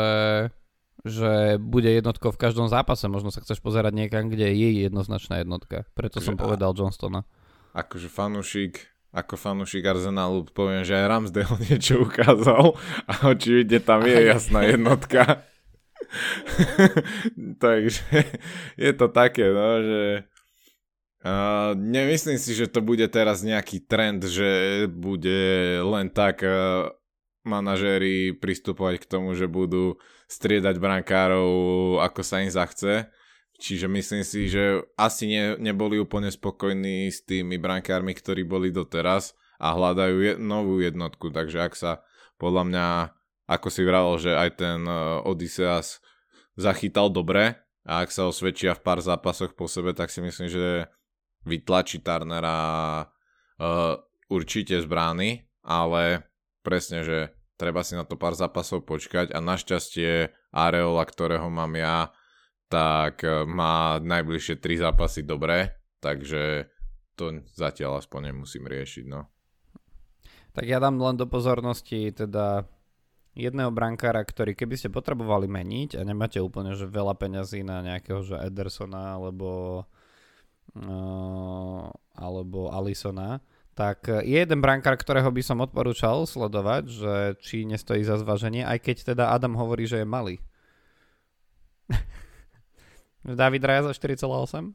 [1.06, 3.06] že bude jednotkou v každom zápase.
[3.06, 5.86] Možno sa chceš pozerať niekam, kde je jednoznačná jednotka.
[5.94, 7.22] Preto som Že- povedal Johnstona.
[7.70, 8.82] Akože fanúšik,
[9.14, 12.74] ako fanúšik Arsenalu poviem, že aj Ramsdale niečo ukázal
[13.06, 15.46] a očividne tam je jasná jednotka.
[17.62, 18.02] Takže
[18.74, 20.02] je to také, no, že
[21.74, 26.94] nemyslím si, že to bude teraz nejaký trend, že bude len tak uh,
[27.42, 29.98] manažéri pristupovať k tomu, že budú
[30.30, 31.50] striedať brankárov,
[32.04, 33.10] ako sa im zachce.
[33.58, 39.34] Čiže myslím si, že asi ne, neboli úplne spokojní s tými brankármi, ktorí boli doteraz
[39.58, 41.34] a hľadajú je, novú jednotku.
[41.34, 42.06] Takže ak sa
[42.38, 42.86] podľa mňa,
[43.50, 45.82] ako si vravel, že aj ten uh,
[46.54, 50.86] zachytal dobre a ak sa osvedčia v pár zápasoch po sebe, tak si myslím, že
[51.46, 52.58] vytlačí Turnera
[53.04, 53.94] uh,
[54.28, 56.28] určite z brány, ale
[56.62, 57.18] presne, že
[57.58, 62.14] treba si na to pár zápasov počkať a našťastie Areola, ktorého mám ja,
[62.68, 66.70] tak e, má najbližšie tri zápasy dobré, takže
[67.18, 69.26] to zatiaľ aspoň nemusím riešiť, no.
[70.54, 72.68] Tak ja dám len do pozornosti teda
[73.34, 78.22] jedného brankára, ktorý keby ste potrebovali meniť a nemáte úplne že veľa peňazí na nejakého
[78.22, 79.82] že Edersona alebo
[80.76, 83.40] uh, alebo Alisona,
[83.78, 88.78] tak je jeden brankár, ktorého by som odporúčal sledovať, že či nestojí za zváženie, aj
[88.82, 90.42] keď teda Adam hovorí, že je malý.
[93.22, 94.74] David Raya za 4,8?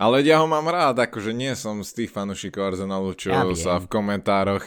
[0.00, 3.76] Ale ja ho mám rád, akože nie som z tých fanúšikov Arsenalu, čo Ja sa
[3.76, 4.64] v komentároch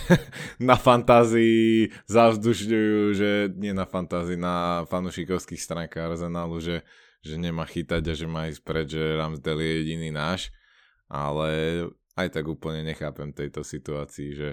[0.56, 6.80] na fantázii zavzdušňujú, že nie na fantázii, na fanúšikovských stránkach Arsenalu, že,
[7.22, 10.50] že nemá chytať a že má ísť preč, že Ramsdale je jediný náš.
[11.06, 11.50] Ale
[12.18, 14.50] aj tak úplne nechápem tejto situácii, že,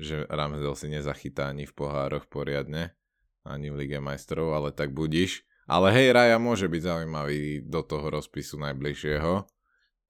[0.00, 2.96] že Ramsdale si nezachytá ani v pohároch poriadne,
[3.44, 5.44] ani v Lige majstrov, ale tak budíš.
[5.70, 9.46] Ale hej, Raja môže byť zaujímavý do toho rozpisu najbližšieho.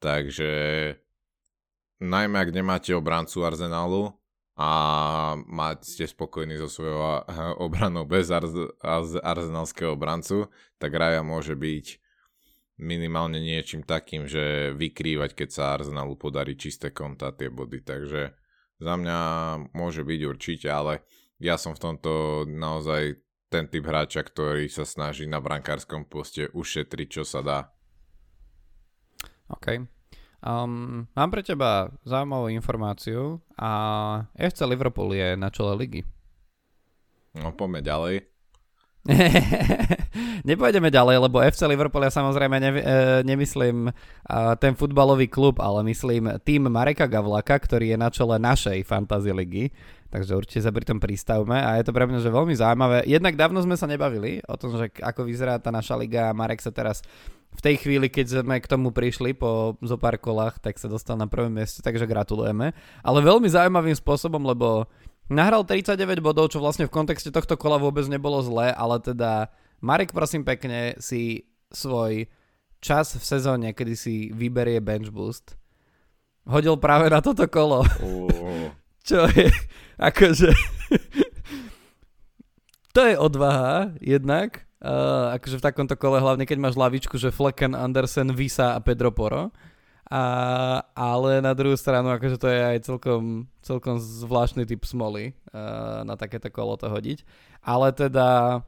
[0.00, 0.50] Takže
[2.00, 4.19] najmä ak nemáte obrancu Arsenalu
[4.60, 4.70] a
[5.48, 7.24] máte ste spokojní so svojou
[7.64, 11.96] obranou bez arz- arz- arzenalského obrancu, tak Raja môže byť
[12.76, 17.80] minimálne niečím takým, že vykrývať, keď sa Arsenalu podarí čisté konta tie body.
[17.80, 18.36] Takže
[18.80, 19.18] za mňa
[19.72, 21.08] môže byť určite, ale
[21.40, 23.16] ja som v tomto naozaj
[23.48, 27.58] ten typ hráča, ktorý sa snaží na brankárskom poste ušetriť, čo sa dá.
[29.48, 29.99] OK.
[30.40, 33.70] Um, mám pre teba zaujímavú informáciu a
[34.40, 36.02] FC Liverpool je na čele ligy.
[37.36, 38.24] No poďme ďalej.
[40.48, 42.82] Nepôjdeme ďalej, lebo FC Liverpool ja samozrejme ne, e,
[43.24, 48.84] nemyslím a, ten futbalový klub, ale myslím tým Mareka Gavlaka, ktorý je na čele našej
[48.84, 49.64] fantasy ligy.
[50.10, 53.06] Takže určite sa pri tom pristavme a je to pre mňa že veľmi zaujímavé.
[53.06, 56.60] Jednak dávno sme sa nebavili o tom, že ako vyzerá tá naša liga a Marek
[56.60, 57.00] sa teraz
[57.50, 61.18] v tej chvíli, keď sme k tomu prišli po zo pár kolách, tak sa dostal
[61.18, 62.72] na prvom mieste, takže gratulujeme.
[63.02, 64.86] Ale veľmi zaujímavým spôsobom, lebo
[65.26, 69.50] nahral 39 bodov, čo vlastne v kontexte tohto kola vôbec nebolo zlé, ale teda
[69.82, 72.28] Marek, prosím pekne, si svoj
[72.80, 75.56] čas v sezóne, kedy si vyberie bench boost,
[76.48, 77.84] hodil práve na toto kolo.
[78.00, 78.72] Uh,
[79.08, 79.48] Čo je,
[79.96, 80.50] akože...
[82.94, 84.69] to je odvaha, jednak.
[84.80, 89.12] Uh, akože v takomto kole, hlavne keď máš lavičku, že Flecken, Andersen, Visa a Pedro
[89.12, 89.52] Poro.
[90.10, 90.22] A,
[90.96, 96.16] ale na druhú stranu, akože to je aj celkom, celkom zvláštny typ smoly uh, na
[96.16, 97.22] takéto kolo to hodiť.
[97.62, 98.60] Ale teda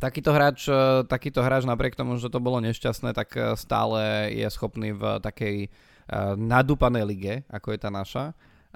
[0.00, 4.92] takýto hráč, eh, takýto hráč napriek tomu, že to bolo nešťastné, tak stále je schopný
[4.92, 8.24] v takej uh, nadúpanej lige, ako je tá naša,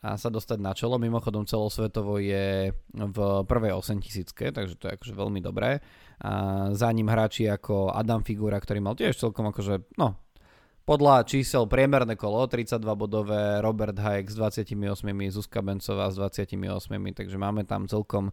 [0.01, 0.97] a sa dostať na čelo.
[0.97, 5.85] Mimochodom celosvetovo je v prvej 8000, takže to je akože veľmi dobré.
[6.25, 6.33] A
[6.73, 10.17] za ním hráči ako Adam Figura, ktorý mal tiež celkom akože, no,
[10.89, 14.75] podľa čísel priemerné kolo, 32 bodové, Robert Hayek s 28,
[15.31, 16.57] Zuzka Bencová s 28,
[17.15, 18.33] takže máme tam celkom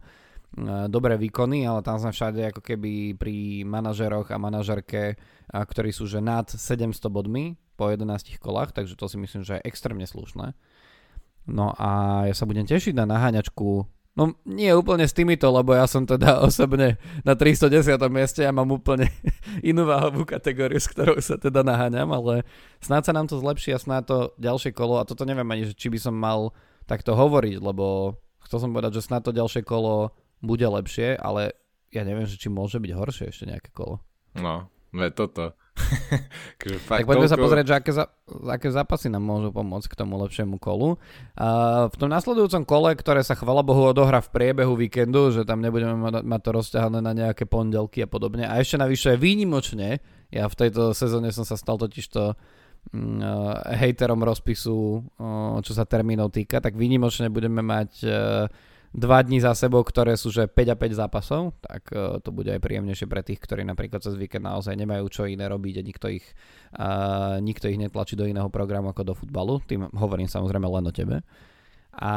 [0.90, 5.20] dobré výkony, ale tam sme všade ako keby pri manažeroch a manažerke,
[5.52, 9.66] ktorí sú že nad 700 bodmi po 11 kolách, takže to si myslím, že je
[9.68, 10.56] extrémne slušné.
[11.48, 13.88] No a ja sa budem tešiť na naháňačku
[14.18, 17.94] No nie úplne s týmito, lebo ja som teda osobne na 310.
[18.10, 19.06] mieste a mám úplne
[19.70, 22.42] inú váhovú kategóriu, s ktorou sa teda naháňam, ale
[22.82, 25.86] snáď sa nám to zlepší a snáď to ďalšie kolo, a toto neviem ani, či
[25.86, 26.50] by som mal
[26.90, 30.10] takto hovoriť, lebo chcel som povedať, že snáď to ďalšie kolo
[30.42, 31.54] bude lepšie, ale
[31.94, 34.02] ja neviem, že či môže byť horšie ešte nejaké kolo.
[34.34, 35.54] no, ve toto.
[36.58, 37.32] akože tak poďme toľko...
[37.32, 38.04] sa pozrieť, že aké, za,
[38.46, 40.98] aké zápasy nám môžu pomôcť k tomu lepšiemu kolu.
[41.38, 45.62] Uh, v tom nasledujúcom kole, ktoré sa chvala Bohu odohrá v priebehu víkendu, že tam
[45.62, 48.44] nebudeme mať, mať to rozťahané na nejaké pondelky a podobne.
[48.44, 52.34] A ešte navyše výnimočne, ja v tejto sezóne som sa stal totižto
[52.92, 58.46] mm, uh, hejterom rozpisu, uh, čo sa termínov týka, tak výnimočne budeme mať uh,
[58.92, 62.48] dva dní za sebou, ktoré sú že 5 a 5 zápasov, tak uh, to bude
[62.48, 66.06] aj príjemnejšie pre tých, ktorí napríklad cez víkend naozaj nemajú čo iné robiť a nikto
[66.08, 66.24] ich,
[66.76, 69.60] uh, nikto ich netlačí do iného programu ako do futbalu.
[69.68, 71.16] Tým hovorím samozrejme len o tebe.
[71.98, 72.12] A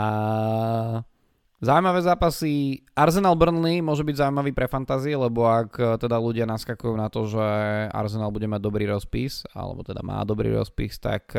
[1.61, 2.81] Zaujímavé zápasy.
[2.97, 7.29] Arsenal Burnley môže byť zaujímavý pre fantázie, lebo ak e, teda ľudia naskakujú na to,
[7.29, 7.45] že
[7.93, 11.37] Arsenal bude mať dobrý rozpis, alebo teda má dobrý rozpis, tak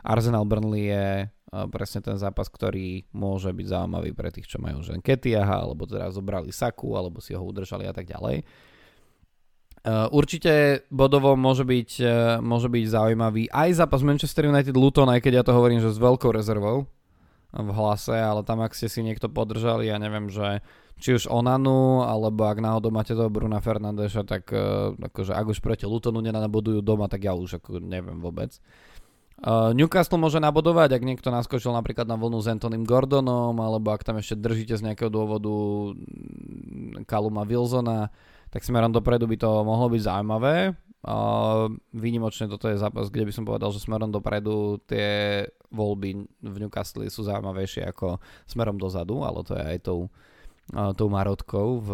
[0.00, 1.06] Arsenal Burnley je
[1.50, 6.06] presne ten zápas, ktorý môže byť zaujímavý pre tých, čo majú že Ketiaha, alebo teda
[6.14, 8.46] zobrali Saku, alebo si ho udržali a tak ďalej.
[10.12, 11.90] Určite bodovo môže byť,
[12.44, 15.96] môže byť zaujímavý aj zápas Manchester United Luton, aj keď ja to hovorím, že s
[15.96, 16.84] veľkou rezervou
[17.50, 20.62] v hlase, ale tam ak ste si niekto podržali, ja neviem, že
[21.00, 24.52] či už Onanu, alebo ak náhodou máte toho Bruna Fernandeša, tak
[25.00, 28.60] akože ak už proti Lutonu nenabodujú doma, tak ja už ako neviem vôbec.
[29.40, 34.04] Uh, Newcastle môže nabodovať, ak niekto naskočil napríklad na vlnu s Antonym Gordonom, alebo ak
[34.04, 35.48] tam ešte držíte z nejakého dôvodu
[35.96, 38.12] mm, Kaluma Wilsona,
[38.52, 40.76] tak smerom dopredu by to mohlo byť zaujímavé.
[41.00, 46.56] Uh, výnimočne toto je zápas, kde by som povedal, že smerom dopredu tie voľby v
[46.60, 50.12] Newcastle sú zaujímavejšie ako smerom dozadu, ale to je aj tou,
[50.76, 51.90] uh, tou marotkou v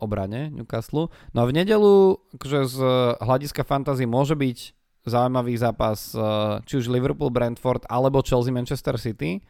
[0.00, 1.12] obrane Newcastle.
[1.36, 2.78] No a v nedelu, akože z
[3.20, 6.20] hľadiska fantasy môže byť zaujímavý zápas eh,
[6.68, 9.40] či už Liverpool, Brentford alebo Chelsea, Manchester City.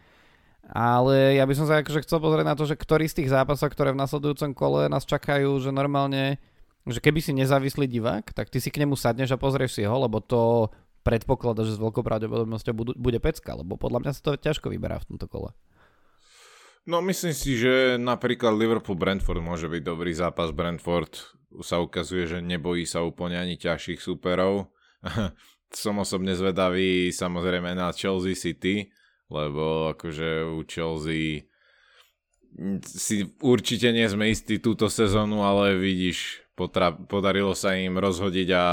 [0.71, 3.75] Ale ja by som sa akože chcel pozrieť na to, že ktorý z tých zápasov,
[3.75, 6.39] ktoré v nasledujúcom kole nás čakajú, že normálne,
[6.87, 9.97] že keby si nezávislý divák, tak ty si k nemu sadneš a pozrieš si ho,
[9.99, 10.71] lebo to
[11.03, 15.09] predpokladá, že s veľkou pravdepodobnosťou bude pecka, lebo podľa mňa sa to ťažko vyberá v
[15.11, 15.51] tomto kole.
[16.87, 20.55] No myslím si, že napríklad Liverpool-Brentford môže byť dobrý zápas.
[20.55, 21.13] Brentford
[21.61, 24.71] sa ukazuje, že nebojí sa úplne ani ťažších súperov
[25.71, 28.91] som osobne zvedavý samozrejme na Chelsea City,
[29.31, 31.47] lebo akože u Chelsea
[32.83, 38.67] si určite nie sme istí túto sezónu, ale vidíš, potra- podarilo sa im rozhodiť a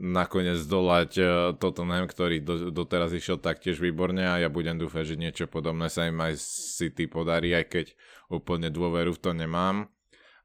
[0.00, 1.24] nakoniec dolať e,
[1.60, 6.08] Tottenham, ktorý do, doteraz išiel taktiež výborne a ja budem dúfať, že niečo podobné sa
[6.08, 6.40] im aj
[6.80, 7.86] City podarí, aj keď
[8.32, 9.92] úplne dôveru v to nemám.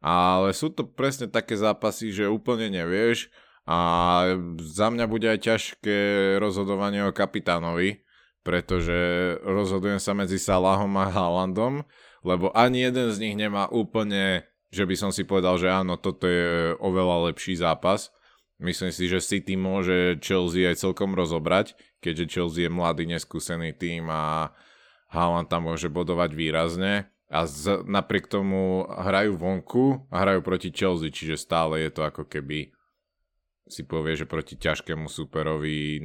[0.03, 3.31] Ale sú to presne také zápasy, že úplne nevieš,
[3.65, 3.79] a
[4.61, 5.97] za mňa bude aj ťažké
[6.37, 8.05] rozhodovanie o kapitánovi,
[8.45, 8.93] pretože
[9.41, 11.81] rozhodujem sa medzi Salahom a Haalandom,
[12.21, 16.29] lebo ani jeden z nich nemá úplne, že by som si povedal, že áno, toto
[16.29, 18.13] je oveľa lepší zápas.
[18.61, 24.07] Myslím si, že City môže Chelsea aj celkom rozobrať, keďže Chelsea je mladý, neskúsený tým
[24.13, 24.53] a
[25.09, 31.09] Haaland tam môže bodovať výrazne a z, napriek tomu hrajú vonku a hrajú proti Chelsea,
[31.09, 32.69] čiže stále je to ako keby
[33.65, 35.97] si povie, že proti ťažkému superovi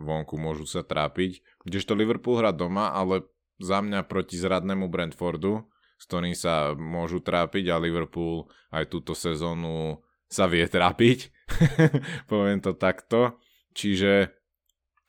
[0.00, 1.44] vonku môžu sa trápiť.
[1.64, 3.28] Kdežto Liverpool hrá doma, ale
[3.60, 5.68] za mňa proti zradnému Brentfordu,
[6.00, 11.30] s ktorým sa môžu trápiť a Liverpool aj túto sezónu sa vie trápiť.
[12.32, 13.38] Poviem to takto.
[13.76, 14.32] Čiže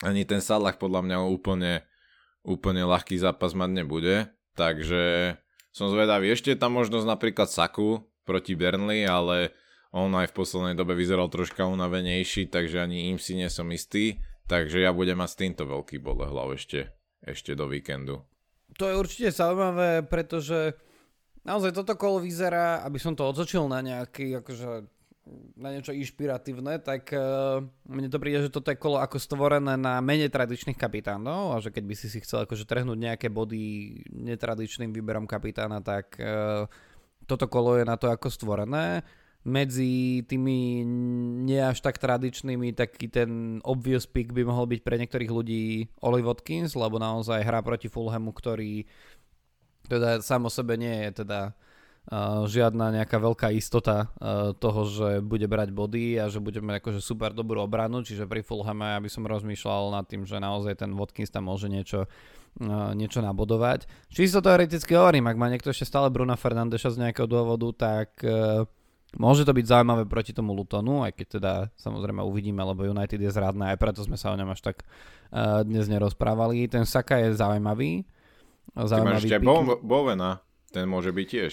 [0.04, 1.88] ani ten Salah podľa mňa úplne,
[2.43, 4.30] úplne ľahký zápas mať nebude.
[4.60, 5.36] Takže
[5.72, 6.32] som zvedavý.
[6.32, 9.56] Ešte je tam možnosť napríklad Saku proti Burnley, ale
[9.96, 14.20] on aj v poslednej dobe vyzeral troška unavenejší, takže ani im si nie som istý.
[14.46, 16.91] Takže ja budem mať s týmto veľký bolehlav ešte,
[17.24, 18.22] ešte do víkendu.
[18.76, 20.76] To je určite zaujímavé, pretože
[21.48, 24.86] naozaj toto kolo vyzerá, aby som to odzočil na nejaký, akože
[25.58, 27.58] na niečo inšpiratívne, tak uh,
[27.89, 31.74] mne to príde, že toto je kolo ako stvorené na menej tradičných kapitánov a že
[31.74, 33.64] keď by si si chcel akože trhnúť nejaké body
[34.14, 36.70] netradičným výberom kapitána, tak uh,
[37.26, 39.02] toto kolo je na to ako stvorené
[39.46, 40.82] medzi tými
[41.46, 45.64] nie až tak tradičnými, taký ten obvious pick by mohol byť pre niektorých ľudí
[46.02, 48.89] Oli Watkins, lebo naozaj hrá proti Fulhamu, ktorý
[49.86, 55.10] teda sám o sebe nie je teda uh, žiadna nejaká veľká istota uh, toho, že
[55.22, 59.10] bude brať body a že budeme akože super dobrú obranu, čiže pri Fulhame ja by
[59.14, 63.86] som rozmýšľal nad tým, že naozaj ten Watkins tam môže niečo uh, niečo nabodovať.
[64.10, 68.66] Čisto teoreticky hovorím, ak má niekto ešte stále Bruna Fernandeša z nejakého dôvodu, tak uh,
[69.16, 73.32] Môže to byť zaujímavé proti tomu Lutonu, aj keď teda samozrejme uvidíme, lebo United je
[73.32, 76.68] zradné, aj preto sme sa o ňom až tak uh, dnes nerozprávali.
[76.68, 78.03] Ten Saka je zaujímavý.
[78.76, 80.43] zaujímavý Ty máš ešte Bo- Bowena,
[80.76, 81.51] ten môže byť tiež.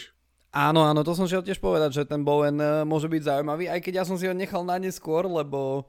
[0.53, 3.81] Áno, áno, to som šiel tiež povedať, že ten Bowen uh, môže byť zaujímavý, aj
[3.81, 5.87] keď ja som si ho nechal na neskôr, lebo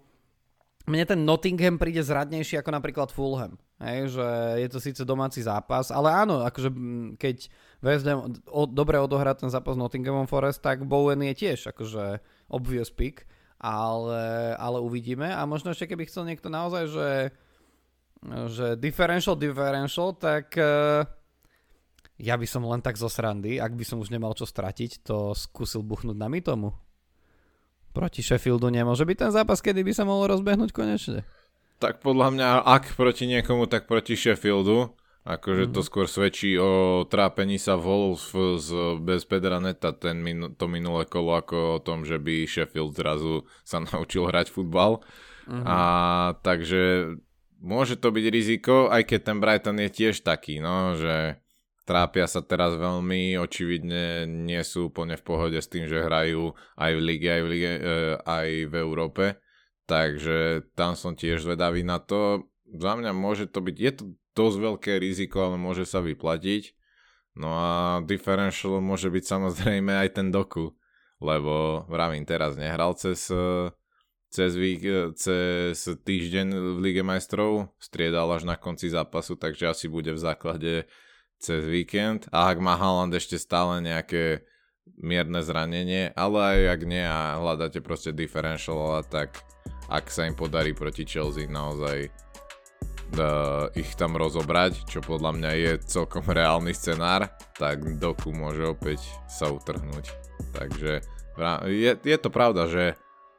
[0.85, 3.55] mne ten Nottingham príde zradnejší ako napríklad Fulham.
[3.79, 4.27] Hej, že
[4.63, 6.69] je to síce domáci zápas, ale áno, akože
[7.19, 7.51] keď
[7.83, 12.87] West Ham o, dobre odohrá ten zápas Nottinghamom Forest, tak Bowen je tiež akože obvious
[12.89, 13.27] pick,
[13.59, 15.27] ale, ale uvidíme.
[15.27, 17.09] A možno ešte keby chcel niekto naozaj, že,
[18.49, 21.03] že differential, differential, tak uh,
[22.15, 25.35] ja by som len tak zo srandy, ak by som už nemal čo stratiť, to
[25.35, 26.71] skúsil buchnúť na tomu
[27.93, 31.21] proti Sheffieldu nemôže byť ten zápas, kedy by sa mohol rozbehnúť konečne?
[31.77, 34.97] Tak podľa mňa, ak proti niekomu, tak proti Sheffieldu.
[35.23, 35.75] Akože mm-hmm.
[35.75, 35.87] to mhm.
[35.87, 41.39] skôr svedčí o trápení sa Wolves z, bez Pedra Neta ten min, to minulé kolo
[41.39, 44.99] ako o tom, že by Sheffield zrazu sa naučil hrať futbal.
[45.47, 45.63] Mm-hmm.
[45.63, 45.79] A
[46.43, 47.15] takže
[47.63, 51.39] môže to byť riziko, aj keď ten Brighton je tiež taký, no, že
[51.87, 56.91] trápia sa teraz veľmi, očividne nie sú úplne v pohode s tým, že hrajú aj
[56.95, 57.91] v lige, aj v, lige, e,
[58.23, 59.25] aj v Európe,
[59.87, 62.47] takže tam som tiež zvedavý na to.
[62.71, 64.03] Za mňa môže to byť, je to
[64.33, 66.73] dosť veľké riziko, ale môže sa vyplatiť.
[67.33, 67.71] No a
[68.05, 70.77] differential môže byť samozrejme aj ten doku,
[71.17, 73.29] lebo vravím teraz nehral cez
[74.33, 74.81] cez, vík,
[75.13, 80.73] cez týždeň v Lige majstrov, striedal až na konci zápasu, takže asi bude v základe
[81.37, 84.41] cez víkend a ak má Haaland ešte stále nejaké
[84.97, 89.45] mierne zranenie, ale aj ak nie a hľadáte proste differential, tak
[89.85, 92.09] ak sa im podarí proti Chelsea naozaj
[93.17, 99.03] uh, ich tam rozobrať, čo podľa mňa je celkom reálny scenár, tak Doku môže opäť
[99.29, 100.09] sa utrhnúť.
[100.53, 101.01] Takže
[101.69, 102.93] je, je to pravda, že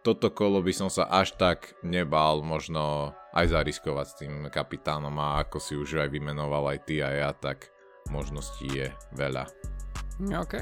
[0.04, 5.40] toto kolo by som sa až tak nebal možno aj zariskovať s tým kapitánom a
[5.42, 7.72] ako si už aj vymenoval aj ty a ja, tak
[8.12, 9.73] možností je veľa.
[10.14, 10.54] OK,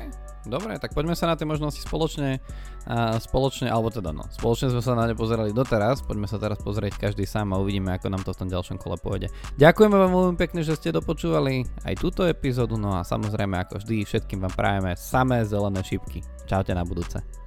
[0.49, 2.41] dobre, tak poďme sa na tie možnosti spoločne,
[2.89, 6.57] uh, spoločne, alebo teda no, spoločne sme sa na ne pozerali doteraz, poďme sa teraz
[6.65, 9.29] pozrieť každý sám a uvidíme, ako nám to v tom ďalšom kole pôjde.
[9.61, 14.09] Ďakujeme vám veľmi pekne, že ste dopočúvali aj túto epizódu, no a samozrejme ako vždy
[14.09, 16.25] všetkým vám prajeme samé zelené šipky.
[16.49, 17.42] Čaute na budúce.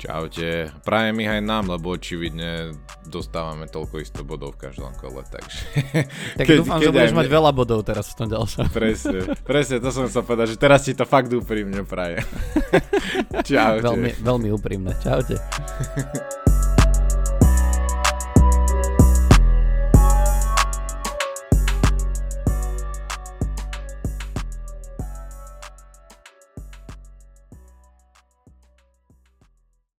[0.00, 0.72] Čaute.
[0.80, 2.72] Prajem ich aj nám, lebo očividne
[3.04, 5.60] dostávame toľko isto bodov v každom kole, takže...
[6.40, 7.36] Tak keď, dúfam, keď že budeš mať mňa...
[7.36, 8.64] veľa bodov teraz v tom ďalšom.
[8.80, 12.24] Presne, presne, to som chcel povedať, že teraz ti to fakt úprimne praje.
[13.48, 13.84] Čaute.
[13.84, 14.96] Veľmi, veľmi úprimne.
[15.04, 15.36] Čaute.